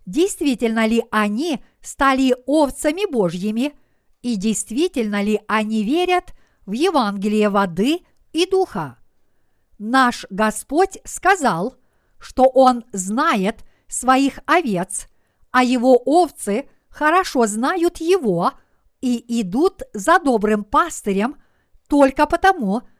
действительно 0.05 0.86
ли 0.86 1.03
они 1.09 1.59
стали 1.81 2.36
овцами 2.45 3.12
Божьими 3.12 3.73
и 4.21 4.36
действительно 4.36 5.23
ли 5.23 5.41
они 5.47 5.83
верят 5.83 6.33
в 6.67 6.73
Евангелие 6.73 7.49
воды 7.49 8.01
и 8.31 8.45
духа. 8.45 8.99
Наш 9.79 10.27
Господь 10.29 10.99
сказал, 11.03 11.75
что 12.19 12.43
Он 12.43 12.86
знает 12.93 13.65
своих 13.88 14.39
овец, 14.45 15.07
а 15.49 15.63
Его 15.63 15.95
овцы 15.95 16.69
хорошо 16.89 17.47
знают 17.47 17.97
Его 17.97 18.51
и 19.01 19.41
идут 19.41 19.81
за 19.93 20.19
добрым 20.19 20.63
пастырем 20.63 21.38
только 21.88 22.27
потому, 22.27 22.81
что 22.81 22.92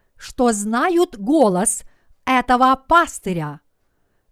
знают 0.54 1.18
голос 1.18 1.84
этого 2.26 2.76
пастыря. 2.76 3.62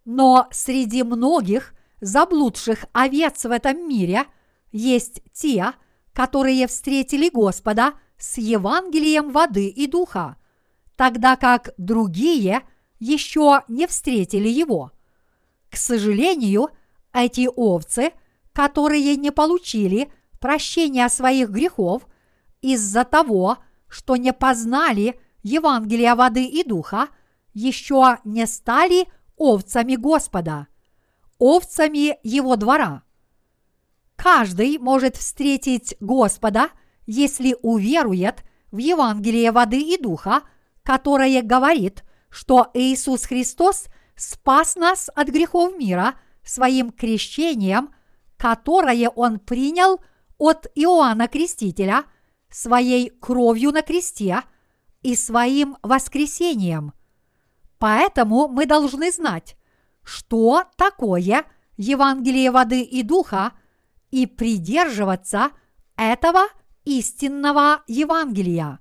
Но 0.06 0.47
среди 0.51 1.04
многих 1.04 1.73
заблудших 1.99 2.86
овец 2.93 3.43
в 3.45 3.51
этом 3.51 3.88
мире 3.88 4.25
есть 4.71 5.21
те, 5.34 5.73
которые 6.13 6.67
встретили 6.67 7.30
Господа 7.30 7.93
с 8.17 8.38
Евангелием 8.38 9.32
воды 9.32 9.67
и 9.67 9.88
духа, 9.88 10.38
тогда 10.95 11.36
как 11.36 11.73
другие 11.77 12.62
еще 12.99 13.63
не 13.67 13.88
встретили 13.88 14.47
его. 14.47 14.91
К 15.69 15.77
сожалению, 15.77 16.69
эти 17.13 17.49
овцы, 17.54 18.12
которые 18.54 19.15
не 19.15 19.32
получили 19.32 20.12
прощения 20.39 21.08
своих 21.10 21.49
грехов 21.49 22.08
из-за 22.62 23.04
того, 23.04 23.58
что 23.88 24.15
не 24.15 24.34
познали 24.34 25.19
Евангелия 25.43 26.15
воды 26.15 26.45
и 26.45 26.63
духа, 26.63 27.08
еще 27.54 28.19
не 28.23 28.45
стали 28.47 29.08
овцами 29.38 29.95
Господа, 29.95 30.67
овцами 31.39 32.17
Его 32.23 32.56
двора. 32.56 33.04
Каждый 34.15 34.77
может 34.77 35.17
встретить 35.17 35.95
Господа, 35.99 36.69
если 37.08 37.58
уверует 37.62 38.43
в 38.71 38.77
Евангелие 38.77 39.51
воды 39.51 39.82
и 39.82 39.97
духа, 39.97 40.43
которое 40.84 41.41
говорит, 41.41 42.04
что 42.30 42.69
Иисус 42.73 43.25
Христос 43.25 43.88
спас 44.15 44.75
нас 44.75 45.10
от 45.15 45.27
грехов 45.30 45.75
мира 45.77 46.15
своим 46.43 46.91
крещением, 46.91 47.93
которое 48.38 49.10
Он 49.10 49.39
принял 49.39 49.99
от 50.38 50.67
Иоанна 50.75 51.27
Крестителя, 51.27 52.04
своей 52.49 53.10
кровью 53.10 53.71
на 53.71 53.82
кресте– 53.82 54.43
и 55.02 55.16
своим 55.16 55.78
воскресением. 55.82 56.94
Поэтому 57.80 58.48
мы 58.48 58.66
должны 58.66 59.12
знать, 59.12 59.58
что 60.04 60.64
такое 60.78 61.46
Евангелие 61.78 62.52
воды 62.52 62.82
и 62.82 63.04
духа 63.04 63.54
и 64.12 64.28
придерживаться 64.28 65.52
этого 65.96 66.48
истинного 66.86 67.84
Евангелия. 67.88 68.80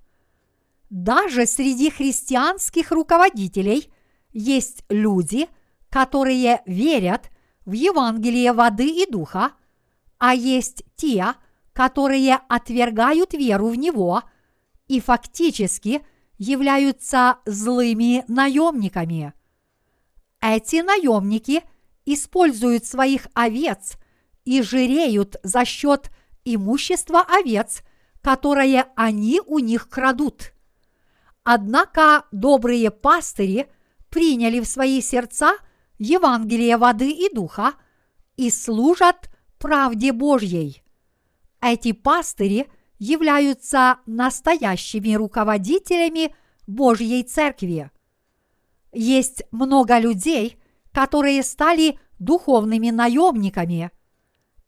Даже 0.90 1.46
среди 1.46 1.90
христианских 1.90 2.90
руководителей 2.90 3.92
есть 4.33 4.85
люди, 4.88 5.48
которые 5.88 6.62
верят 6.66 7.30
в 7.64 7.72
Евангелие 7.72 8.52
воды 8.52 8.88
и 8.88 9.11
духа, 9.11 9.52
а 10.18 10.35
есть 10.35 10.85
те, 10.96 11.35
которые 11.72 12.40
отвергают 12.48 13.33
веру 13.33 13.68
в 13.68 13.76
него 13.76 14.22
и 14.88 15.00
фактически 15.00 16.04
являются 16.40 17.37
злыми 17.44 18.24
наемниками. 18.26 19.35
Эти 20.40 20.81
наемники 20.81 21.62
используют 22.07 22.87
своих 22.87 23.26
овец 23.35 23.98
и 24.46 24.62
жиреют 24.62 25.37
за 25.42 25.66
счет 25.66 26.11
имущества 26.46 27.20
овец, 27.29 27.83
которое 28.22 28.87
они 28.96 29.42
у 29.46 29.59
них 29.59 29.90
крадут. 29.90 30.55
Однако 31.44 32.24
добрые 32.33 32.90
пастыри 32.90 33.70
приняли 34.09 34.61
в 34.61 34.66
свои 34.66 35.03
сердца 35.03 35.59
Евангелие 35.98 36.79
воды 36.79 37.11
и 37.11 37.33
духа 37.35 37.74
и 38.38 38.48
служат 38.50 39.29
правде 39.59 40.12
Божьей. 40.12 40.83
Эти 41.61 41.92
пастыри– 41.92 42.66
являются 43.00 43.98
настоящими 44.06 45.14
руководителями 45.14 46.34
Божьей 46.66 47.24
Церкви. 47.24 47.90
Есть 48.92 49.42
много 49.50 49.98
людей, 49.98 50.60
которые 50.92 51.42
стали 51.42 51.98
духовными 52.18 52.90
наемниками. 52.90 53.90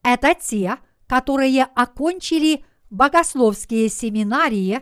Это 0.03 0.35
те, 0.35 0.79
которые 1.07 1.65
окончили 1.65 2.65
богословские 2.91 3.89
семинарии 3.91 4.81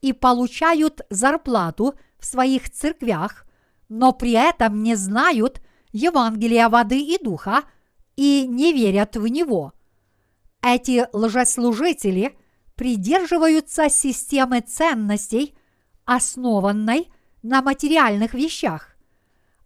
и 0.00 0.12
получают 0.12 1.02
зарплату 1.10 1.94
в 2.18 2.24
своих 2.24 2.70
церквях, 2.70 3.46
но 3.88 4.12
при 4.12 4.32
этом 4.32 4.82
не 4.82 4.94
знают 4.94 5.60
Евангелия 5.92 6.68
воды 6.70 7.00
и 7.00 7.22
духа 7.22 7.62
и 8.16 8.46
не 8.48 8.72
верят 8.72 9.16
в 9.16 9.26
него. 9.26 9.74
Эти 10.62 11.06
лжеслужители– 11.12 12.38
придерживаются 12.76 13.88
системы 13.88 14.60
ценностей, 14.60 15.56
основанной 16.04 17.10
на 17.42 17.62
материальных 17.62 18.34
вещах. 18.34 18.96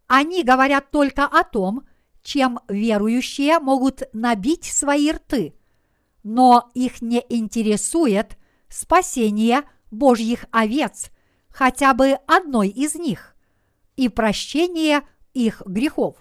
Они 0.07 0.43
говорят 0.43 0.91
только 0.91 1.25
о 1.25 1.45
том, 1.45 1.87
чем 2.23 2.61
верующие 2.69 3.59
могут 3.59 4.03
набить 4.13 4.65
свои 4.65 5.11
рты, 5.11 5.55
но 6.23 6.71
их 6.75 7.03
не 7.03 7.25
интересует 7.29 8.37
спасение 8.69 9.63
Божьих 9.91 10.47
овец, 10.51 11.11
хотя 11.49 11.95
бы 11.95 12.19
одной 12.27 12.69
из 12.69 12.95
них, 12.95 13.35
и 13.97 14.09
прощение 14.09 15.03
их 15.35 15.63
грехов. 15.67 16.17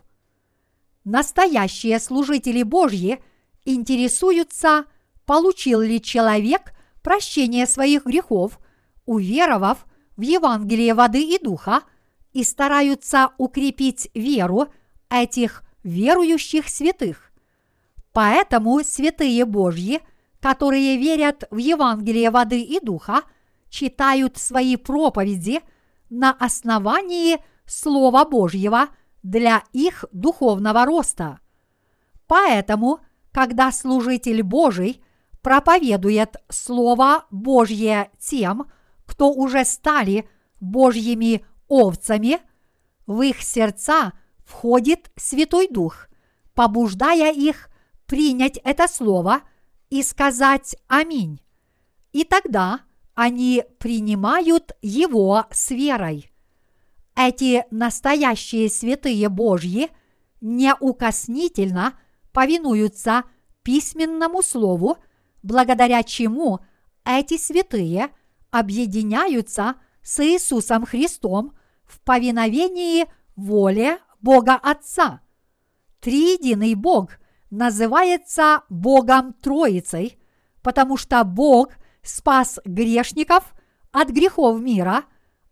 Настоящие 1.04 2.00
служители 2.00 2.64
Божьи 2.64 3.24
интересуются, 3.66 4.86
получил 5.26 5.82
ли 5.82 6.02
человек 6.02 6.74
прощение 7.02 7.66
своих 7.66 8.06
грехов, 8.06 8.60
уверовав 9.06 9.86
в 10.18 10.22
Евангелие 10.22 10.94
воды 10.94 11.22
и 11.22 11.40
духа, 11.42 11.82
и 12.34 12.44
стараются 12.44 13.32
укрепить 13.38 14.10
веру 14.14 14.68
этих 15.10 15.64
верующих 15.84 16.70
святых. 16.70 17.32
Поэтому 18.14 18.82
святые 18.84 19.46
Божьи, 19.46 20.02
которые 20.40 20.98
верят 20.98 21.46
в 21.52 21.58
Евангелие 21.58 22.30
воды 22.30 22.62
и 22.62 22.80
духа, 22.80 23.24
читают 23.70 24.38
свои 24.38 24.76
проповеди 24.76 25.62
на 26.10 26.32
основании 26.32 27.38
Слова 27.66 28.26
Божьего 28.26 28.90
для 29.24 29.64
их 29.74 30.06
духовного 30.12 30.86
роста. 30.86 31.40
Поэтому, 32.28 33.00
когда 33.32 33.72
служитель 33.72 34.44
Божий– 34.44 35.04
проповедует 35.42 36.36
Слово 36.50 37.26
Божье 37.32 38.12
тем, 38.20 38.70
кто 39.06 39.32
уже 39.32 39.66
стали 39.66 40.30
Божьими 40.60 41.46
овцами, 41.68 42.40
в 43.06 43.22
их 43.22 43.42
сердца 43.42 44.14
входит 44.46 45.12
Святой 45.16 45.68
Дух, 45.68 46.08
побуждая 46.54 47.34
их 47.34 47.70
принять 48.06 48.60
это 48.64 48.88
слово 48.88 49.42
и 49.90 50.04
сказать 50.04 50.76
«Аминь». 50.88 51.42
И 52.12 52.24
тогда 52.24 52.82
они 53.16 53.64
принимают 53.80 54.72
его 54.82 55.46
с 55.52 55.72
верой. 55.72 56.32
Эти 57.16 57.66
настоящие 57.70 58.70
святые 58.70 59.30
Божьи 59.30 59.90
неукоснительно 60.42 62.00
повинуются 62.32 63.24
письменному 63.64 64.42
слову, 64.42 64.98
благодаря 65.44 66.04
чему 66.04 66.60
эти 67.06 67.38
святые 67.38 68.10
объединяются 68.52 69.76
с 70.02 70.24
Иисусом 70.24 70.86
Христом 70.86 71.58
в 71.86 72.00
повиновении 72.02 73.06
воле 73.36 74.00
Бога 74.22 74.56
Отца. 74.56 75.22
Триединый 76.00 76.76
Бог 76.76 77.12
называется 77.50 78.64
Богом 78.70 79.34
Троицей, 79.34 80.20
потому 80.62 80.98
что 80.98 81.24
Бог 81.24 81.70
спас 82.04 82.60
грешников 82.66 83.54
от 83.92 84.10
грехов 84.10 84.60
мира, 84.60 85.06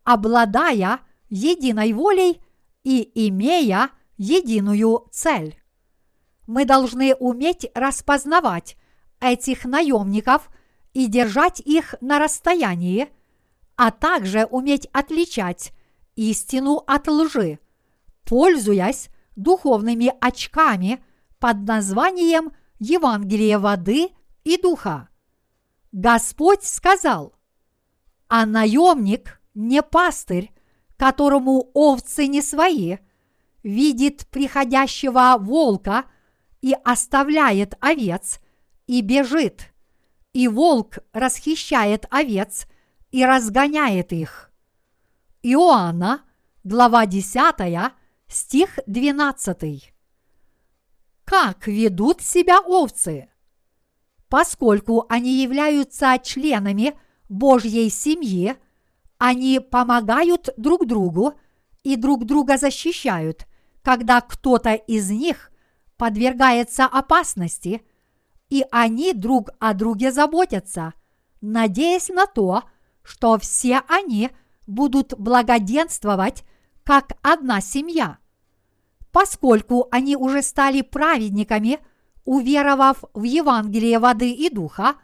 обладая 0.03 0.99
единой 1.29 1.93
волей 1.93 2.41
и 2.83 3.27
имея 3.27 3.89
единую 4.17 5.07
цель. 5.11 5.59
Мы 6.45 6.65
должны 6.65 7.13
уметь 7.15 7.69
распознавать 7.75 8.77
этих 9.19 9.65
наемников 9.65 10.49
и 10.93 11.07
держать 11.07 11.59
их 11.59 11.95
на 12.01 12.19
расстоянии, 12.19 13.09
а 13.75 13.91
также 13.91 14.45
уметь 14.45 14.87
отличать 14.91 15.71
истину 16.15 16.83
от 16.87 17.07
лжи, 17.07 17.59
пользуясь 18.23 19.09
духовными 19.35 20.13
очками 20.19 21.03
под 21.39 21.57
названием 21.67 22.51
Евангелие 22.79 23.57
воды 23.59 24.09
и 24.43 24.57
духа. 24.59 25.09
Господь 25.91 26.63
сказал, 26.63 27.33
а 28.27 28.45
наемник 28.45 29.41
не 29.53 29.81
пастырь, 29.81 30.51
которому 30.97 31.69
овцы 31.73 32.27
не 32.27 32.41
свои, 32.41 32.97
видит 33.63 34.27
приходящего 34.27 35.37
волка 35.39 36.05
и 36.61 36.75
оставляет 36.83 37.75
овец 37.79 38.39
и 38.87 39.01
бежит, 39.01 39.73
и 40.33 40.47
волк 40.47 40.99
расхищает 41.13 42.05
овец 42.09 42.67
и 43.11 43.23
разгоняет 43.25 44.11
их. 44.11 44.51
Иоанна, 45.43 46.23
глава 46.63 47.05
10, 47.05 47.93
стих 48.27 48.79
12. 48.87 49.93
Как 51.25 51.67
ведут 51.67 52.21
себя 52.21 52.59
овцы? 52.59 53.29
Поскольку 54.29 55.05
они 55.09 55.41
являются 55.41 56.17
членами 56.23 56.97
Божьей 57.29 57.89
семьи, 57.89 58.55
они 59.17 59.59
помогают 59.59 60.49
друг 60.57 60.85
другу 60.85 61.33
и 61.83 61.95
друг 61.95 62.25
друга 62.25 62.57
защищают, 62.57 63.47
когда 63.81 64.21
кто-то 64.21 64.73
из 64.73 65.09
них 65.09 65.51
подвергается 65.97 66.85
опасности, 66.85 67.81
и 68.49 68.65
они 68.71 69.13
друг 69.13 69.49
о 69.59 69.73
друге 69.73 70.11
заботятся, 70.11 70.93
надеясь 71.41 72.09
на 72.09 72.25
то, 72.25 72.63
что 73.03 73.37
все 73.37 73.81
они 73.87 74.31
будут 74.65 75.13
благоденствовать 75.17 76.43
как 76.83 77.13
одна 77.21 77.61
семья. 77.61 78.17
Поскольку 79.11 79.87
они 79.91 80.15
уже 80.15 80.41
стали 80.41 80.81
праведниками, 80.81 81.79
уверовав 82.25 83.03
в 83.13 83.23
Евангелие 83.23 83.99
воды 83.99 84.31
и 84.31 84.49
духа, 84.49 84.95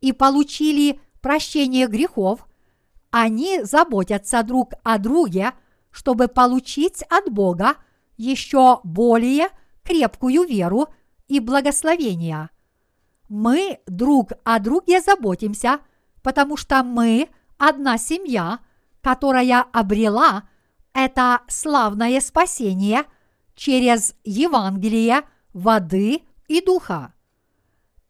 и 0.00 0.12
получили 0.12 1.00
прощение 1.20 1.86
грехов, 1.86 2.46
они 3.10 3.62
заботятся 3.62 4.42
друг 4.42 4.72
о 4.82 4.98
друге, 4.98 5.52
чтобы 5.90 6.28
получить 6.28 7.02
от 7.08 7.32
Бога 7.32 7.76
еще 8.16 8.80
более 8.84 9.48
крепкую 9.82 10.44
веру 10.44 10.88
и 11.28 11.40
благословение. 11.40 12.50
Мы 13.28 13.80
друг 13.86 14.32
о 14.44 14.58
друге 14.58 15.00
заботимся, 15.00 15.80
потому 16.22 16.56
что 16.56 16.82
мы 16.82 17.28
одна 17.58 17.98
семья, 17.98 18.60
которая 19.00 19.62
обрела 19.72 20.48
это 20.92 21.40
славное 21.48 22.20
спасение 22.20 23.04
через 23.54 24.14
Евангелие 24.24 25.22
воды 25.52 26.22
и 26.48 26.60
духа. 26.60 27.14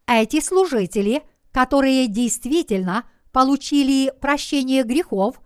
Эти 0.06 0.40
служители, 0.40 1.22
которые 1.52 2.06
действительно 2.06 3.04
получили 3.32 4.12
прощение 4.20 4.82
грехов 4.82 5.40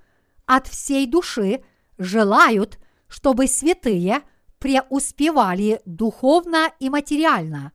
от 0.47 0.67
всей 0.67 1.07
души, 1.07 1.63
желают, 1.99 2.79
чтобы 3.09 3.47
святые 3.47 4.23
преуспевали 4.59 5.81
духовно 5.87 6.71
и 6.79 6.91
материально. 6.91 7.73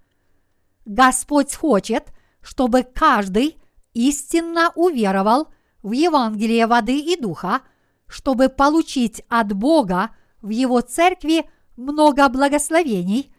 Господь 0.85 1.55
хочет, 1.55 2.13
чтобы 2.41 2.83
каждый 2.83 3.57
истинно 3.93 4.71
уверовал 4.75 5.49
в 5.81 5.91
Евангелие 5.91 6.67
воды 6.67 6.99
и 6.99 7.19
духа, 7.19 7.61
чтобы 8.07 8.49
получить 8.49 9.23
от 9.27 9.53
Бога 9.53 10.15
в 10.41 10.49
Его 10.49 10.81
церкви 10.81 11.49
много 11.75 12.29
благословений 12.29 13.35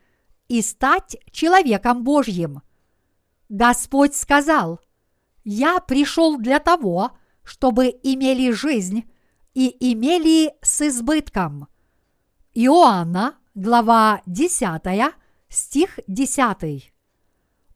и 0.48 0.60
стать 0.60 1.16
человеком 1.30 2.02
Божьим. 2.02 2.62
Господь 3.48 4.16
сказал, 4.16 4.80
«Я 5.44 5.78
пришел 5.78 6.36
для 6.38 6.58
того, 6.58 7.12
чтобы 7.44 7.86
имели 8.02 8.50
жизнь 8.50 9.08
и 9.54 9.92
имели 9.92 10.52
с 10.62 10.82
избытком». 10.82 11.68
Иоанна, 12.54 13.36
глава 13.54 14.22
10, 14.26 15.14
стих 15.48 16.00
10. 16.08 16.95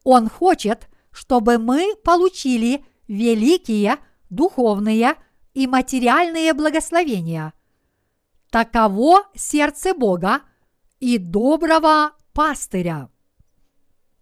Он 0.05 0.29
хочет, 0.29 0.89
чтобы 1.11 1.59
мы 1.59 1.95
получили 2.05 2.85
великие 3.09 3.99
духовные 4.31 5.17
и 5.55 5.67
материальные 5.67 6.55
благословения. 6.55 7.53
Таково 8.51 9.25
сердце 9.35 9.95
Бога 9.95 10.43
и 10.99 11.19
доброго 11.19 12.13
пастыря. 12.33 13.11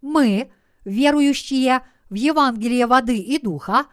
Мы, 0.01 0.51
верующие 0.85 1.81
в 2.09 2.15
Евангелие 2.15 2.87
воды 2.87 3.17
и 3.17 3.39
духа, 3.39 3.85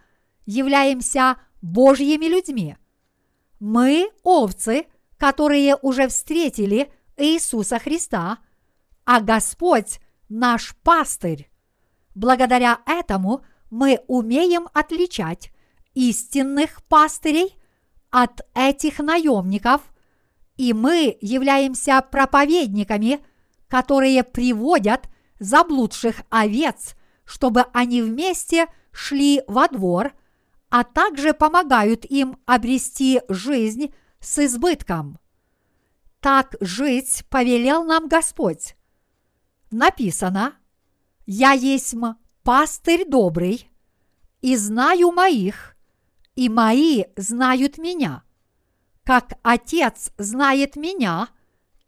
являемся 0.47 1.37
Божьими 1.63 2.27
людьми. 2.27 2.77
Мы 3.59 4.11
овцы, 4.23 4.87
которые 5.17 5.77
уже 5.77 6.09
встретили 6.09 6.93
Иисуса 7.17 7.79
Христа, 7.79 8.39
а 9.05 9.21
Господь 9.21 10.01
наш 10.29 10.77
пастырь. 10.83 11.51
Благодаря 12.17 12.81
этому 12.85 13.43
мы 13.71 14.01
умеем 14.09 14.67
отличать 14.75 15.53
истинных 15.95 16.83
пастырей 16.87 17.57
от 18.11 18.41
этих 18.55 18.99
наемников, 18.99 19.83
и 20.57 20.73
мы 20.73 21.17
являемся 21.21 22.03
проповедниками– 22.03 23.21
которые 23.69 24.23
приводят 24.23 25.09
заблудших 25.39 26.23
овец, 26.31 26.95
чтобы 27.25 27.67
они 27.73 28.03
вместе 28.03 28.67
шли 28.93 29.43
во 29.47 29.69
двор, 29.69 30.13
а 30.71 30.85
также 30.85 31.33
помогают 31.35 32.05
им 32.05 32.39
обрести 32.47 33.21
жизнь 33.29 33.95
с 34.21 34.45
избытком. 34.45 35.19
Так 36.21 36.55
жить 36.61 37.25
повелел 37.29 37.85
нам 37.85 38.09
Господь. 38.09 38.77
Написано, 39.71 40.55
«Я 41.27 41.53
есть 41.53 41.95
пастырь 42.43 43.09
добрый, 43.09 43.71
и 44.41 44.57
знаю 44.57 45.11
моих, 45.11 45.77
и 46.37 46.49
мои 46.49 47.03
знают 47.17 47.79
меня. 47.79 48.23
Как 49.03 49.33
Отец 49.43 50.13
знает 50.19 50.77
меня, 50.77 51.31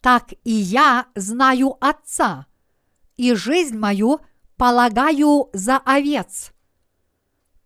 так 0.01 0.33
и 0.45 0.51
я 0.51 1.07
знаю 1.15 1.77
Отца, 1.81 2.47
и 3.17 3.35
жизнь 3.35 3.79
мою 3.79 4.19
полагаю 4.57 5.51
за 5.53 5.77
овец. 5.79 6.51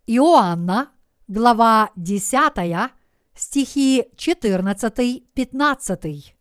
Иоанна, 0.05 0.91
глава 1.27 1.89
10, 1.95 2.91
стихи 3.35 4.05
14-15. 4.15 6.35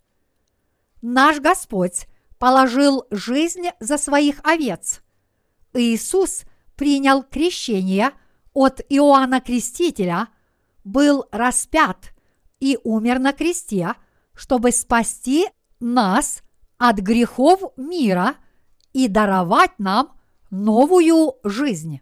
Наш 1.00 1.40
Господь 1.40 2.06
положил 2.38 3.06
жизнь 3.10 3.68
за 3.80 3.96
своих 3.96 4.40
овец. 4.44 5.00
Иисус 5.74 6.44
принял 6.76 7.22
крещение 7.22 8.10
от 8.52 8.80
Иоанна 8.88 9.40
Крестителя, 9.40 10.28
был 10.84 11.24
распят 11.30 12.12
и 12.60 12.78
умер 12.84 13.18
на 13.18 13.32
кресте, 13.32 13.94
чтобы 14.34 14.72
спасти 14.72 15.46
нас 15.80 16.42
от 16.78 16.98
грехов 16.98 17.60
мира 17.76 18.34
и 18.92 19.08
даровать 19.08 19.78
нам 19.78 20.12
новую 20.50 21.34
жизнь. 21.44 22.00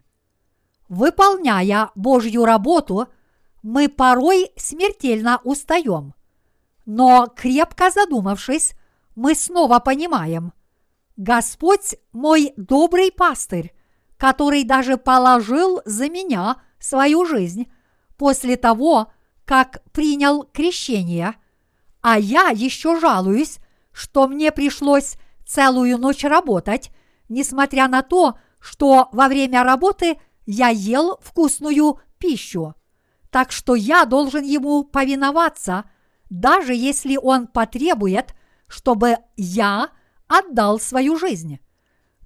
Выполняя 0.89 1.89
Божью 1.95 2.45
работу, 2.45 3.07
мы 3.63 3.87
порой 3.87 4.51
смертельно 4.57 5.39
устаем. 5.43 6.13
Но 6.85 7.27
крепко 7.27 7.91
задумавшись, 7.91 8.73
мы 9.15 9.35
снова 9.35 9.79
понимаем, 9.79 10.51
Господь 11.21 11.97
мой 12.13 12.51
добрый 12.57 13.11
пастырь, 13.11 13.75
который 14.17 14.63
даже 14.63 14.97
положил 14.97 15.79
за 15.85 16.09
меня 16.09 16.63
свою 16.79 17.27
жизнь 17.27 17.71
после 18.17 18.57
того, 18.57 19.11
как 19.45 19.83
принял 19.91 20.45
крещение, 20.51 21.35
а 22.01 22.17
я 22.17 22.49
еще 22.49 22.99
жалуюсь, 22.99 23.59
что 23.91 24.27
мне 24.27 24.51
пришлось 24.51 25.17
целую 25.45 25.99
ночь 25.99 26.23
работать, 26.23 26.89
несмотря 27.29 27.87
на 27.87 28.01
то, 28.01 28.39
что 28.59 29.07
во 29.11 29.27
время 29.27 29.63
работы 29.63 30.19
я 30.47 30.69
ел 30.69 31.19
вкусную 31.21 31.99
пищу. 32.17 32.73
Так 33.29 33.51
что 33.51 33.75
я 33.75 34.05
должен 34.05 34.43
ему 34.43 34.83
повиноваться, 34.85 35.83
даже 36.31 36.73
если 36.73 37.15
он 37.15 37.45
потребует, 37.45 38.33
чтобы 38.67 39.17
я 39.35 39.91
отдал 40.31 40.79
свою 40.79 41.17
жизнь. 41.17 41.59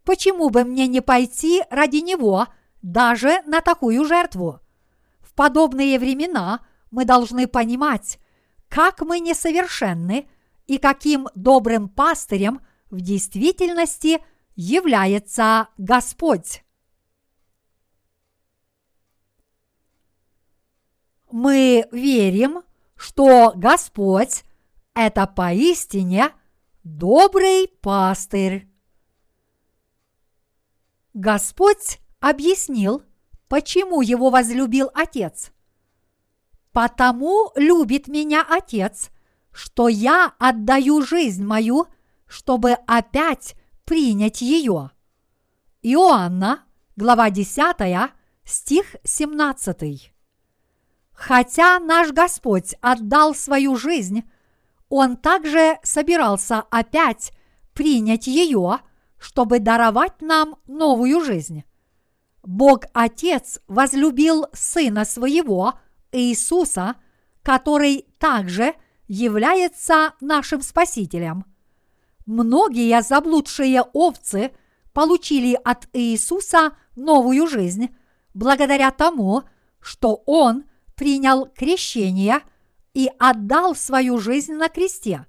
Почему 0.03 0.51
бы 0.51 0.63
мне 0.63 0.87
не 0.87 1.01
пойти 1.01 1.63
ради 1.71 1.97
него 1.97 2.47
даже 2.83 3.41
на 3.47 3.61
такую 3.61 4.05
жертву? 4.05 4.59
В 5.19 5.33
подобные 5.33 5.97
времена 5.97 6.59
мы 6.91 7.05
должны 7.05 7.47
понимать, 7.47 8.19
как 8.69 9.01
мы 9.01 9.19
несовершенны 9.19 10.29
и 10.67 10.77
каким 10.77 11.27
добрым 11.33 11.89
пастырем 11.89 12.61
в 12.91 13.01
действительности 13.01 14.23
является 14.55 15.69
Господь. 15.77 16.63
Мы 21.31 21.87
верим, 21.91 22.61
что 22.95 23.51
Господь– 23.55 24.43
это 24.93 25.25
поистине 25.25 26.31
добрый 26.85 27.67
пастырь. 27.81 28.69
Господь 31.15 31.99
объяснил, 32.19 33.01
почему 33.47 34.01
его 34.01 34.29
возлюбил 34.29 34.91
Отец. 34.93 35.51
Потому 36.71 37.51
любит 37.55 38.07
меня 38.07 38.45
Отец, 38.47 39.09
что 39.51 39.87
я 39.87 40.35
отдаю 40.37 41.01
жизнь 41.01 41.43
мою, 41.43 41.87
чтобы 42.27 42.73
опять 42.73 43.55
принять 43.83 44.41
ее. 44.41 44.91
Иоанна, 45.81 46.65
глава 46.95 47.31
10, 47.31 48.11
стих 48.43 48.95
17. 49.03 50.13
Хотя 51.13 51.79
наш 51.79 52.11
Господь 52.11 52.75
отдал 52.81 53.33
свою 53.33 53.75
жизнь, 53.75 54.29
Он 54.89 55.17
также 55.17 55.79
собирался 55.83 56.61
опять 56.69 57.31
принять 57.73 58.27
ее, 58.27 58.79
чтобы 59.17 59.59
даровать 59.59 60.21
нам 60.21 60.57
новую 60.67 61.21
жизнь. 61.21 61.63
Бог 62.43 62.85
Отец 62.93 63.59
возлюбил 63.67 64.45
Сына 64.53 65.03
Своего, 65.03 65.73
Иисуса, 66.11 66.95
который 67.41 68.05
также 68.19 68.75
является 69.07 70.13
нашим 70.21 70.61
Спасителем. 70.61 71.45
Многие 72.25 73.01
заблудшие 73.01 73.81
овцы 73.81 74.51
получили 74.93 75.59
от 75.63 75.87
Иисуса 75.93 76.75
новую 76.95 77.47
жизнь 77.47 77.95
благодаря 78.33 78.91
тому, 78.91 79.43
что 79.79 80.23
Он 80.25 80.65
принял 80.95 81.47
крещение 81.47 82.41
и 82.95 83.11
отдал 83.19 83.75
свою 83.75 84.17
жизнь 84.17 84.53
на 84.53 84.69
кресте. 84.69 85.27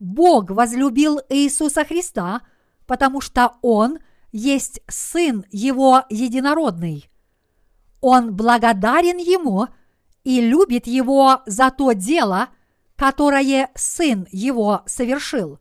Бог 0.00 0.50
возлюбил 0.50 1.20
Иисуса 1.28 1.84
Христа, 1.84 2.40
потому 2.86 3.20
что 3.20 3.58
Он 3.62 3.98
есть 4.32 4.80
Сын 4.88 5.44
Его 5.50 6.02
единородный. 6.08 7.08
Он 8.00 8.34
благодарен 8.34 9.18
Ему 9.18 9.68
и 10.24 10.40
любит 10.40 10.86
Его 10.86 11.42
за 11.44 11.70
то 11.70 11.92
дело, 11.92 12.48
которое 12.96 13.70
Сын 13.74 14.26
Его 14.32 14.82
совершил. 14.86 15.60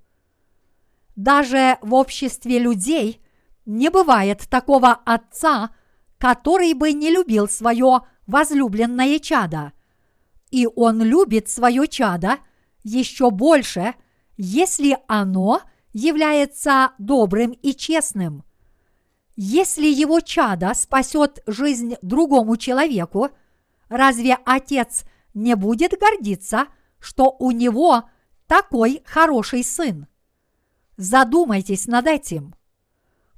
Даже 1.17 1.78
в 1.82 1.93
обществе 1.93 2.60
людей 2.60 3.21
не 3.65 3.89
бывает 3.89 4.48
такого 4.50 4.93
отца, 5.06 5.71
который 6.17 6.74
бы 6.74 6.93
не 6.93 7.12
любил 7.12 7.50
свое 7.50 8.02
возлюбленное 8.26 9.19
чадо. 9.19 9.74
И 10.56 10.70
он 10.74 11.04
любит 11.04 11.50
свое 11.50 11.86
чадо 11.86 12.38
еще 12.82 13.30
больше, 13.30 13.94
если 14.38 14.98
оно 15.06 15.60
является 15.91 16.94
добрым 16.98 17.52
и 17.52 17.74
честным. 17.74 18.46
Если 19.36 19.86
его 19.86 20.22
чадо 20.22 20.74
спасет 20.74 21.44
жизнь 21.46 21.96
другому 22.02 22.56
человеку, 22.56 23.32
разве 23.89 24.38
отец 24.46 25.04
не 25.34 25.58
будет 25.58 26.00
гордиться, 26.00 26.68
что 27.00 27.36
у 27.38 27.52
него 27.52 28.04
такой 28.48 29.02
хороший 29.04 29.62
сын? 29.62 30.08
Задумайтесь 30.96 31.86
над 31.86 32.08
этим. 32.08 32.56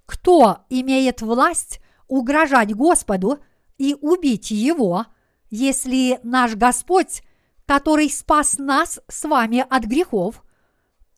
Кто 0.06 0.60
имеет 0.70 1.24
власть 1.24 1.82
угрожать 2.08 2.76
Господу 2.76 3.40
и 3.80 3.96
убить 4.00 4.52
его, 4.52 5.08
если 5.50 6.20
наш 6.24 6.56
Господь, 6.56 7.24
который 7.66 8.10
спас 8.10 8.58
нас 8.58 9.00
с 9.08 9.24
вами 9.28 9.66
от 9.70 9.84
грехов, 9.84 10.44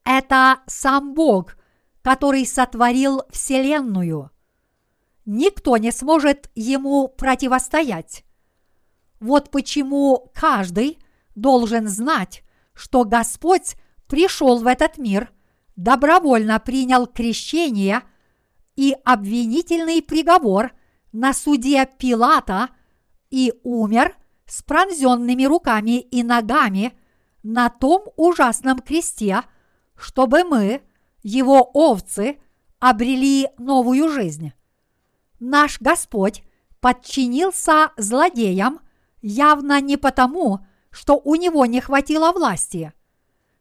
это 0.04 0.60
сам 0.68 1.14
Бог, 1.14 1.58
который 2.02 2.46
сотворил 2.46 3.24
Вселенную. 3.30 4.32
Никто 5.26 5.78
не 5.78 5.92
сможет 5.92 6.50
ему 6.56 7.08
противостоять. 7.08 8.26
Вот 9.20 9.52
почему 9.52 10.32
каждый 10.34 11.00
должен 11.36 11.88
знать, 11.88 12.44
что 12.74 13.04
Господь 13.04 13.76
пришел 14.08 14.60
в 14.60 14.66
этот 14.66 14.98
мир, 14.98 15.32
добровольно 15.76 16.60
принял 16.60 17.06
крещение 17.06 18.02
и 18.76 18.96
обвинительный 19.04 20.02
приговор 20.02 20.72
на 21.12 21.34
суде 21.34 21.88
Пилата 21.98 22.70
и 23.30 23.54
умер 23.64 24.16
с 24.46 24.62
пронзенными 24.64 25.46
руками 25.46 26.00
и 26.00 26.24
ногами 26.24 26.98
на 27.44 27.70
том 27.70 28.04
ужасном 28.18 28.80
кресте, 28.80 29.44
чтобы 29.96 30.44
мы, 30.44 30.82
его 31.22 31.70
овцы, 31.74 32.40
обрели 32.80 33.50
новую 33.58 34.10
жизнь. 34.10 34.54
Наш 35.40 35.80
Господь 35.80 36.44
подчинился 36.80 37.92
злодеям 37.98 38.80
явно 39.22 39.82
не 39.82 39.98
потому, 39.98 40.66
что 40.92 41.20
у 41.24 41.36
него 41.36 41.66
не 41.66 41.82
хватило 41.82 42.32
власти. 42.32 42.94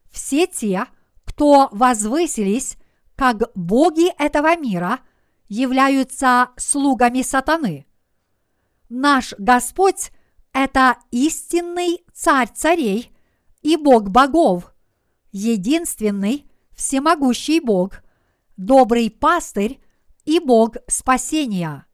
Все 0.09 0.47
те, 0.47 0.85
кто 1.25 1.69
возвысились 1.71 2.77
как 3.15 3.51
боги 3.55 4.11
этого 4.17 4.55
мира– 4.57 4.99
являются 5.49 6.49
слугами 6.55 7.23
сатаны. 7.23 7.85
Наш 8.89 9.33
Господь– 9.37 10.11
это 10.53 10.97
истинный 11.11 12.03
царь 12.13 12.49
царей 12.53 13.15
и 13.61 13.77
Бог 13.77 14.09
богов, 14.09 14.73
единственный 15.31 16.49
всемогущий 16.75 17.59
Бог, 17.59 18.01
добрый 18.57 19.09
пастырь 19.09 19.79
и 20.25 20.39
Бог 20.39 20.75
спасения. 20.87 21.85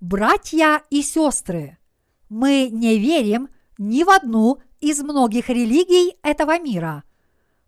Братья 0.00 0.82
и 0.90 1.02
сестры, 1.02 1.78
мы 2.28 2.68
не 2.70 2.98
верим 2.98 3.48
ни 3.76 4.04
в 4.04 4.10
одну 4.10 4.58
из 4.80 5.02
многих 5.02 5.48
религий 5.48 6.16
этого 6.22 6.58
мира. 6.58 7.04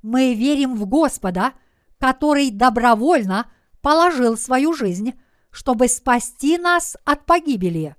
Мы 0.02 0.34
верим 0.34 0.76
в 0.76 0.86
Господа, 0.86 1.52
который 1.98 2.50
добровольно– 2.50 3.50
положил 3.80 4.36
свою 4.36 4.72
жизнь, 4.72 5.14
чтобы 5.50 5.88
спасти 5.88 6.58
нас 6.58 6.96
от 7.04 7.26
погибели. 7.26 7.96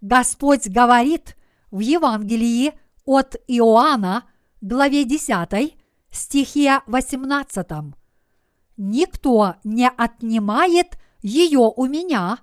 Господь 0.00 0.68
говорит 0.68 1.36
в 1.70 1.80
Евангелии 1.80 2.74
от 3.04 3.36
Иоанна, 3.48 4.24
главе 4.60 5.04
10, 5.04 5.76
стихе 6.10 6.80
18. 6.86 7.66
«Никто 8.76 9.54
не 9.64 9.88
отнимает 9.88 10.98
ее 11.22 11.72
у 11.74 11.86
меня, 11.86 12.38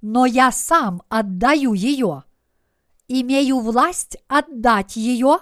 но 0.00 0.26
я 0.26 0.50
сам 0.52 1.02
отдаю 1.08 1.74
ее. 1.74 2.24
Имею 3.08 3.60
власть 3.60 4.16
отдать 4.26 4.96
ее, 4.96 5.38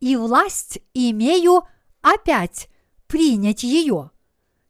и 0.00 0.16
власть 0.16 0.78
имею 0.94 1.64
опять 2.02 2.68
принять 3.06 3.62
ее. 3.62 4.10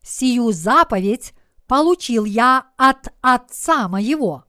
Сию 0.02 0.52
заповедь 0.52 1.32
получил 1.66 2.24
я 2.24 2.66
от 2.76 3.08
Отца 3.20 3.88
моего. 3.88 4.44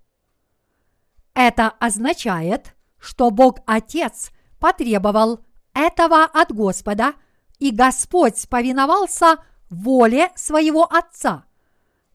Это 1.35 1.69
означает, 1.79 2.73
что 2.97 3.29
Бог 3.29 3.59
Отец 3.67 4.31
потребовал 4.59 5.41
этого 5.73 6.23
от 6.23 6.51
Господа, 6.53 7.13
и 7.59 7.71
Господь 7.71 8.47
повиновался 8.49 9.37
воле 9.69 10.31
своего 10.35 10.85
Отца. 10.85 11.45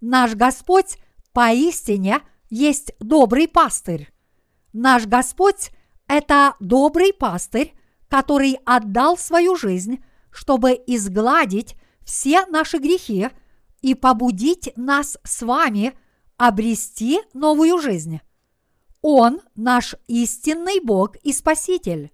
Наш 0.00 0.34
Господь 0.34 0.96
поистине 1.32 2.22
есть 2.48 2.92
добрый 2.98 3.46
пастырь. 3.46 4.08
Наш 4.72 5.06
Господь– 5.06 5.70
это 6.08 6.56
добрый 6.58 7.12
пастырь, 7.12 7.74
который 8.08 8.58
отдал 8.64 9.18
свою 9.18 9.54
жизнь, 9.54 10.02
чтобы 10.30 10.72
изгладить 10.86 11.76
все 12.04 12.46
наши 12.46 12.78
грехи 12.78 13.28
и 13.82 13.94
побудить 13.94 14.72
нас 14.76 15.18
с 15.24 15.42
вами 15.42 15.92
обрести 16.38 17.20
новую 17.34 17.78
жизнь. 17.78 18.20
Он 19.02 19.40
наш 19.54 19.94
истинный 20.06 20.80
Бог 20.80 21.16
и 21.16 21.32
Спаситель. 21.32 22.12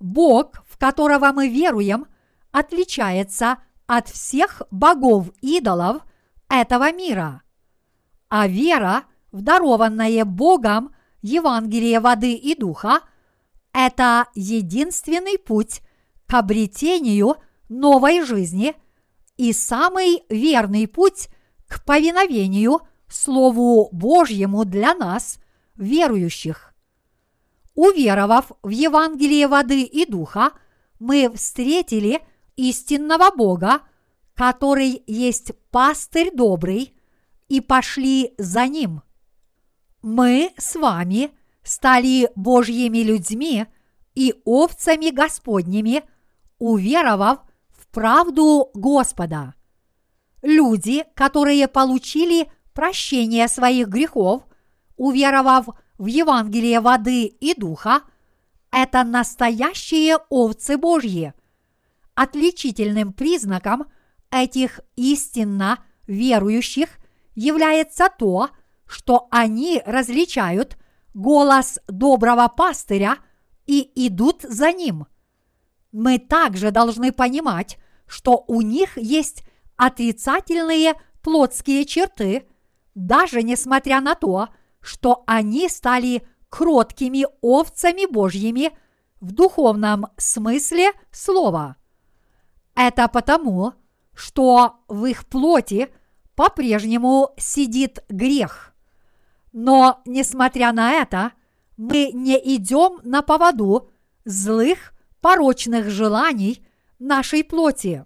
Бог, 0.00 0.64
в 0.66 0.78
которого 0.78 1.32
мы 1.32 1.48
веруем, 1.48 2.06
отличается 2.50 3.58
от 3.86 4.08
всех 4.08 4.62
богов-идолов 4.70 6.02
этого 6.48 6.92
мира. 6.92 7.42
А 8.28 8.48
вера 8.48 9.04
в 9.30 9.42
дарованное 9.42 10.24
Богом 10.24 10.94
Евангелие 11.20 12.00
воды 12.00 12.34
и 12.34 12.54
духа– 12.54 13.00
это 13.72 14.26
единственный 14.34 15.38
путь 15.38 15.80
к 16.26 16.34
обретению 16.34 17.36
новой 17.68 18.22
жизни 18.22 18.74
и 19.36 19.52
самый 19.52 20.24
верный 20.28 20.86
путь 20.86 21.28
к 21.66 21.84
повиновению 21.84 22.80
Слову 23.08 23.88
Божьему 23.92 24.64
для 24.64 24.94
нас, 24.94 25.38
верующих. 25.76 26.74
Уверовав 27.74 28.52
в 28.62 28.68
Евангелие 28.68 29.48
воды 29.48 29.82
и 29.82 30.04
духа, 30.04 30.52
мы 30.98 31.32
встретили 31.34 32.20
истинного 32.56 33.34
Бога, 33.34 33.80
который 34.34 35.02
есть 35.06 35.52
пастырь 35.70 36.30
добрый, 36.34 36.94
и 37.48 37.60
пошли 37.60 38.34
за 38.38 38.66
ним. 38.66 39.02
Мы 40.00 40.52
с 40.56 40.74
вами 40.74 41.30
стали 41.62 42.30
Божьими 42.34 42.98
людьми 42.98 43.66
и 44.14 44.34
овцами 44.44 45.10
Господними, 45.10 46.02
уверовав 46.58 47.40
в 47.68 47.86
правду 47.88 48.70
Господа. 48.74 49.54
Люди, 50.42 51.04
которые 51.14 51.68
получили 51.68 52.50
прощение 52.72 53.48
своих 53.48 53.88
грехов, 53.88 54.44
уверовав 54.96 55.68
в 55.98 56.06
Евангелие 56.06 56.80
воды 56.80 57.24
и 57.24 57.54
духа, 57.54 58.02
это 58.70 59.04
настоящие 59.04 60.18
овцы 60.28 60.76
Божьи. 60.76 61.34
Отличительным 62.14 63.12
признаком 63.12 63.86
этих 64.30 64.80
истинно 64.96 65.78
верующих 66.06 66.88
является 67.34 68.08
то, 68.08 68.50
что 68.86 69.28
они 69.30 69.82
различают 69.86 70.76
голос 71.14 71.78
доброго 71.88 72.48
пастыря 72.48 73.16
и 73.66 73.90
идут 73.94 74.42
за 74.42 74.72
ним. 74.72 75.06
Мы 75.92 76.18
также 76.18 76.70
должны 76.70 77.12
понимать, 77.12 77.78
что 78.06 78.44
у 78.48 78.60
них 78.60 78.96
есть 78.96 79.44
отрицательные 79.76 80.94
плотские 81.22 81.84
черты, 81.84 82.46
даже 82.94 83.42
несмотря 83.42 84.00
на 84.00 84.14
то, 84.14 84.48
что 84.82 85.24
они 85.26 85.68
стали 85.68 86.26
кроткими 86.50 87.26
овцами 87.40 88.06
Божьими 88.06 88.76
в 89.20 89.32
духовном 89.32 90.06
смысле 90.16 90.92
слова. 91.10 91.76
Это 92.74 93.08
потому, 93.08 93.74
что 94.14 94.76
в 94.88 95.06
их 95.06 95.26
плоти 95.26 95.88
по-прежнему 96.34 97.30
сидит 97.38 98.04
грех. 98.08 98.74
Но, 99.52 100.02
несмотря 100.06 100.72
на 100.72 100.92
это, 100.92 101.32
мы 101.76 102.10
не 102.12 102.36
идем 102.56 103.00
на 103.02 103.22
поводу 103.22 103.90
злых, 104.24 104.92
порочных 105.20 105.88
желаний 105.88 106.66
нашей 106.98 107.44
плоти. 107.44 108.04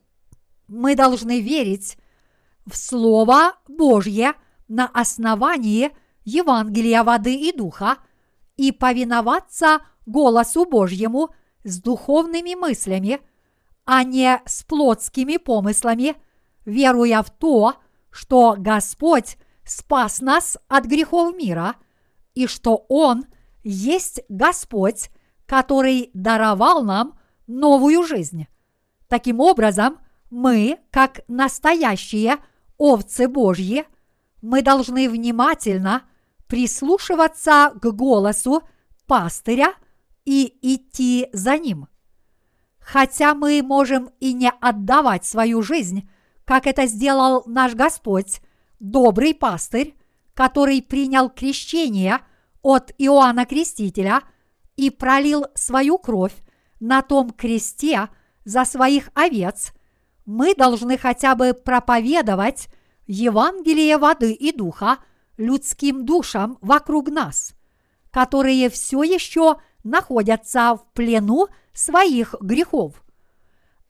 Мы 0.68 0.94
должны 0.94 1.40
верить 1.40 1.96
в 2.66 2.76
Слово 2.76 3.54
Божье 3.68 4.34
на 4.68 4.86
основании 4.86 5.96
Евангелия 6.26 7.04
воды 7.04 7.34
и 7.34 7.52
духа 7.52 7.98
и 8.56 8.72
повиноваться 8.72 9.78
голосу 10.06 10.66
Божьему 10.66 11.30
с 11.62 11.80
духовными 11.80 12.54
мыслями, 12.54 13.20
а 13.84 14.02
не 14.02 14.42
с 14.44 14.64
плотскими 14.64 15.36
помыслами, 15.36 16.16
веруя 16.64 17.22
в 17.22 17.30
то, 17.30 17.74
что 18.10 18.56
Господь 18.58 19.38
спас 19.64 20.20
нас 20.20 20.58
от 20.68 20.86
грехов 20.86 21.36
мира 21.36 21.76
и 22.34 22.48
что 22.48 22.84
Он 22.88 23.24
есть 23.62 24.20
Господь, 24.28 25.10
который 25.46 26.10
даровал 26.12 26.82
нам 26.82 27.18
новую 27.46 28.02
жизнь. 28.02 28.48
Таким 29.08 29.38
образом, 29.38 29.98
мы, 30.30 30.80
как 30.90 31.20
настоящие 31.28 32.38
овцы 32.78 33.28
Божьи, 33.28 33.84
мы 34.42 34.62
должны 34.62 35.08
внимательно 35.08 36.02
прислушиваться 36.47 37.72
к 37.80 37.90
голосу 37.92 38.62
пастыря 39.07 39.74
и 40.24 40.57
идти 40.62 41.28
за 41.32 41.59
ним. 41.59 41.88
Хотя 42.78 43.34
мы 43.34 43.62
можем 43.62 44.11
и 44.20 44.32
не 44.32 44.51
отдавать 44.61 45.24
свою 45.24 45.62
жизнь, 45.62 46.09
как 46.44 46.66
это 46.66 46.86
сделал 46.86 47.42
наш 47.47 47.74
Господь, 47.74 48.40
добрый 48.78 49.34
пастырь, 49.34 49.97
который 50.34 50.82
принял 50.82 51.30
крещение 51.30 52.20
от 52.62 52.92
Иоанна 52.99 53.47
Крестителя 53.47 54.22
и 54.76 54.90
пролил 54.90 55.47
свою 55.55 55.99
кровь 55.99 56.34
на 56.78 57.03
том 57.03 57.30
кресте 57.30 58.09
за 58.44 58.64
своих 58.64 59.09
овец, 59.14 59.72
мы 60.26 60.55
должны 60.55 60.99
хотя 60.99 61.34
бы 61.34 61.55
проповедовать 61.55 62.68
Евангелие 63.07 63.97
воды 63.99 64.32
и 64.32 64.53
духа 64.53 64.99
людским 65.37 66.05
душам 66.05 66.59
вокруг 66.61 67.09
нас, 67.09 67.55
которые 68.11 68.68
все 68.70 69.03
еще 69.03 69.57
находятся 69.84 70.76
в 70.76 70.93
плену 70.93 71.49
своих 71.72 72.34
грехов. 72.41 73.03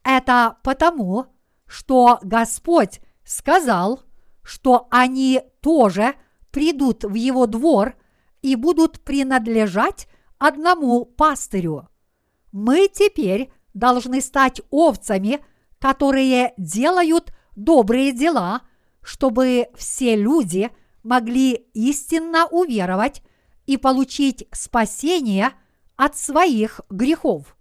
Это 0.02 0.58
потому, 0.62 1.26
что 1.66 2.18
Господь 2.22 3.00
сказал, 3.24 4.02
что 4.42 4.86
они 4.90 5.42
тоже 5.60 6.14
придут 6.50 7.04
в 7.04 7.14
его 7.14 7.46
двор 7.46 7.96
и 8.42 8.54
будут 8.54 9.00
принадлежать 9.00 10.08
одному 10.38 11.04
пастырю. 11.04 11.88
Мы 12.52 12.88
теперь 12.88 13.50
должны 13.74 14.20
стать 14.20 14.60
овцами, 14.70 15.44
которые 15.78 16.54
делают 16.56 17.32
добрые 17.56 18.12
дела, 18.12 18.62
чтобы 19.02 19.68
все 19.76 20.16
люди 20.16 20.70
могли 21.06 21.52
истинно 21.72 22.46
уверовать 22.46 23.22
и 23.64 23.76
получить 23.76 24.46
спасение 24.52 25.52
от 25.94 26.16
своих 26.16 26.80
грехов. 26.90 27.56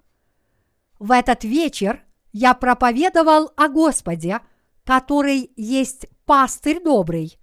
В 0.98 1.12
этот 1.12 1.43
вечер 1.43 2.04
я 2.34 2.54
проповедовал 2.56 3.52
о 3.56 3.70
Господе, 3.70 4.39
который 4.84 5.52
есть 5.56 6.08
пастырь 6.26 6.82
добрый. 6.84 7.38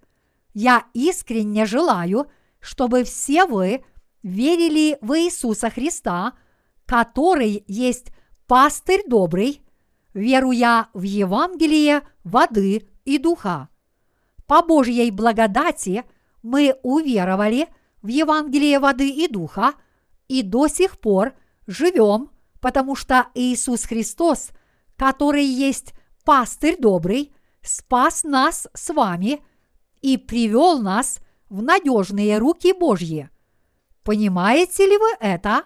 Я 0.53 0.85
искренне 0.93 1.65
желаю, 1.65 2.29
чтобы 2.59 3.03
все 3.05 3.45
вы 3.45 3.83
верили 4.23 4.97
в 5.01 5.17
Иисуса 5.17 5.69
Христа, 5.69 6.33
который 6.85 7.63
есть 7.67 8.07
пастырь 8.45 9.03
добрый, 9.07 9.61
веруя 10.13 10.89
в 10.93 11.03
Евангелие 11.03 12.01
воды 12.23 12.89
и 13.05 13.17
духа. 13.17 13.69
По 14.53 14.61
Божьей 14.61 15.09
благодати 15.09 16.03
мы 16.43 16.75
уверовали 16.83 17.67
в 18.03 18.07
Евангелие 18.07 18.77
воды 18.77 19.09
и 19.09 19.27
духа 19.27 19.73
и 20.27 20.43
до 20.43 20.67
сих 20.67 20.99
пор 20.99 21.33
живем, 21.65 22.29
потому 22.61 22.95
что 22.95 23.29
Иисус 23.33 23.85
Христос, 23.85 24.51
который 24.95 25.43
есть 25.43 25.95
пастырь 26.23 26.77
добрый, 26.79 27.33
спас 27.63 28.23
нас 28.23 28.67
с 28.75 28.93
вами 28.93 29.41
и 30.03 30.17
привел 30.17 30.77
нас 30.77 31.17
в 31.49 31.63
надежные 31.63 32.37
руки 32.37 32.73
Божьи. 32.73 33.31
Понимаете 34.03 34.85
ли 34.85 34.99
вы 34.99 35.09
это? 35.19 35.63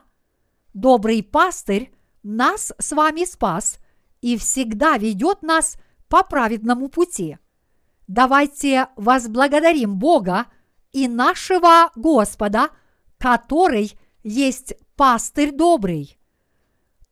Добрый 0.73 1.23
пастырь 1.23 1.91
нас 2.23 2.71
с 2.79 2.93
вами 2.93 3.25
спас 3.25 3.79
и 4.21 4.37
всегда 4.37 4.97
ведет 4.97 5.41
нас 5.41 5.75
по 6.07 6.23
праведному 6.23 6.87
пути– 6.87 7.37
давайте 8.07 8.87
возблагодарим 8.95 9.97
Бога 9.97 10.47
и 10.91 11.07
нашего 11.07 11.91
Господа, 11.95 12.69
который 13.17 13.97
есть 14.23 14.73
пастырь 14.95 15.51
добрый. 15.51 16.17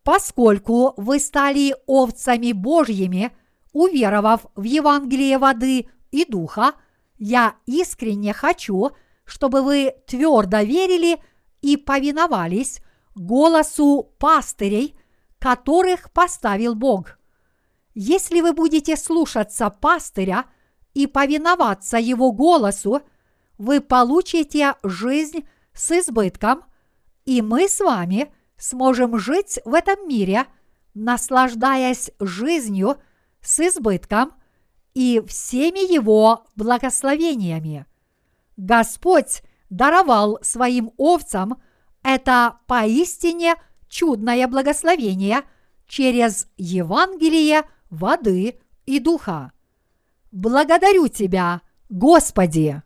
Поскольку 0.04 0.94
вы 0.98 1.20
стали 1.20 1.76
овцами 1.88 2.52
Божьими, 2.52 3.36
уверовав 3.74 4.46
в 4.56 4.64
Евангелие 4.64 5.38
воды 5.38 5.90
и 6.12 6.26
духа, 6.26 6.74
я 7.18 7.56
искренне 7.66 8.34
хочу, 8.34 8.92
чтобы 9.26 9.62
вы 9.62 9.94
твердо 10.08 10.60
верили 10.60 11.20
и 11.62 11.78
повиновались 11.78 12.82
голосу 13.16 14.12
пастырей, 14.20 14.96
которых 15.40 16.12
поставил 16.12 16.76
Бог. 16.76 17.18
Если 17.94 18.42
вы 18.42 18.54
будете 18.54 18.98
слушаться 18.98 19.70
пастыря 19.70 20.46
и 20.96 21.06
повиноваться 21.06 21.98
его 21.98 22.32
голосу, 22.32 23.02
вы 23.60 23.82
получите 23.82 24.74
жизнь 24.82 25.48
с 25.74 25.92
избытком, 25.92 26.64
и 27.26 27.42
мы 27.42 27.68
с 27.68 27.80
вами 27.80 28.34
сможем 28.58 29.20
жить 29.20 29.60
в 29.66 29.74
этом 29.74 30.08
мире, 30.08 30.46
наслаждаясь 30.94 32.12
жизнью 32.20 32.98
с 33.42 33.60
избытком 33.60 34.34
и 34.94 35.22
всеми 35.28 35.94
его 35.94 36.46
благословениями. 36.56 37.86
Господь 38.56 39.44
даровал 39.70 40.40
своим 40.42 40.92
овцам 40.98 41.62
это 42.04 42.60
поистине 42.68 43.56
чудное 43.90 44.48
благословение 44.48 45.42
через 45.88 46.48
Евангелие 46.56 47.64
воды 47.90 48.60
и 48.86 49.00
духа. 49.00 49.52
Благодарю 50.36 51.08
Тебя, 51.08 51.62
Господи! 51.88 52.84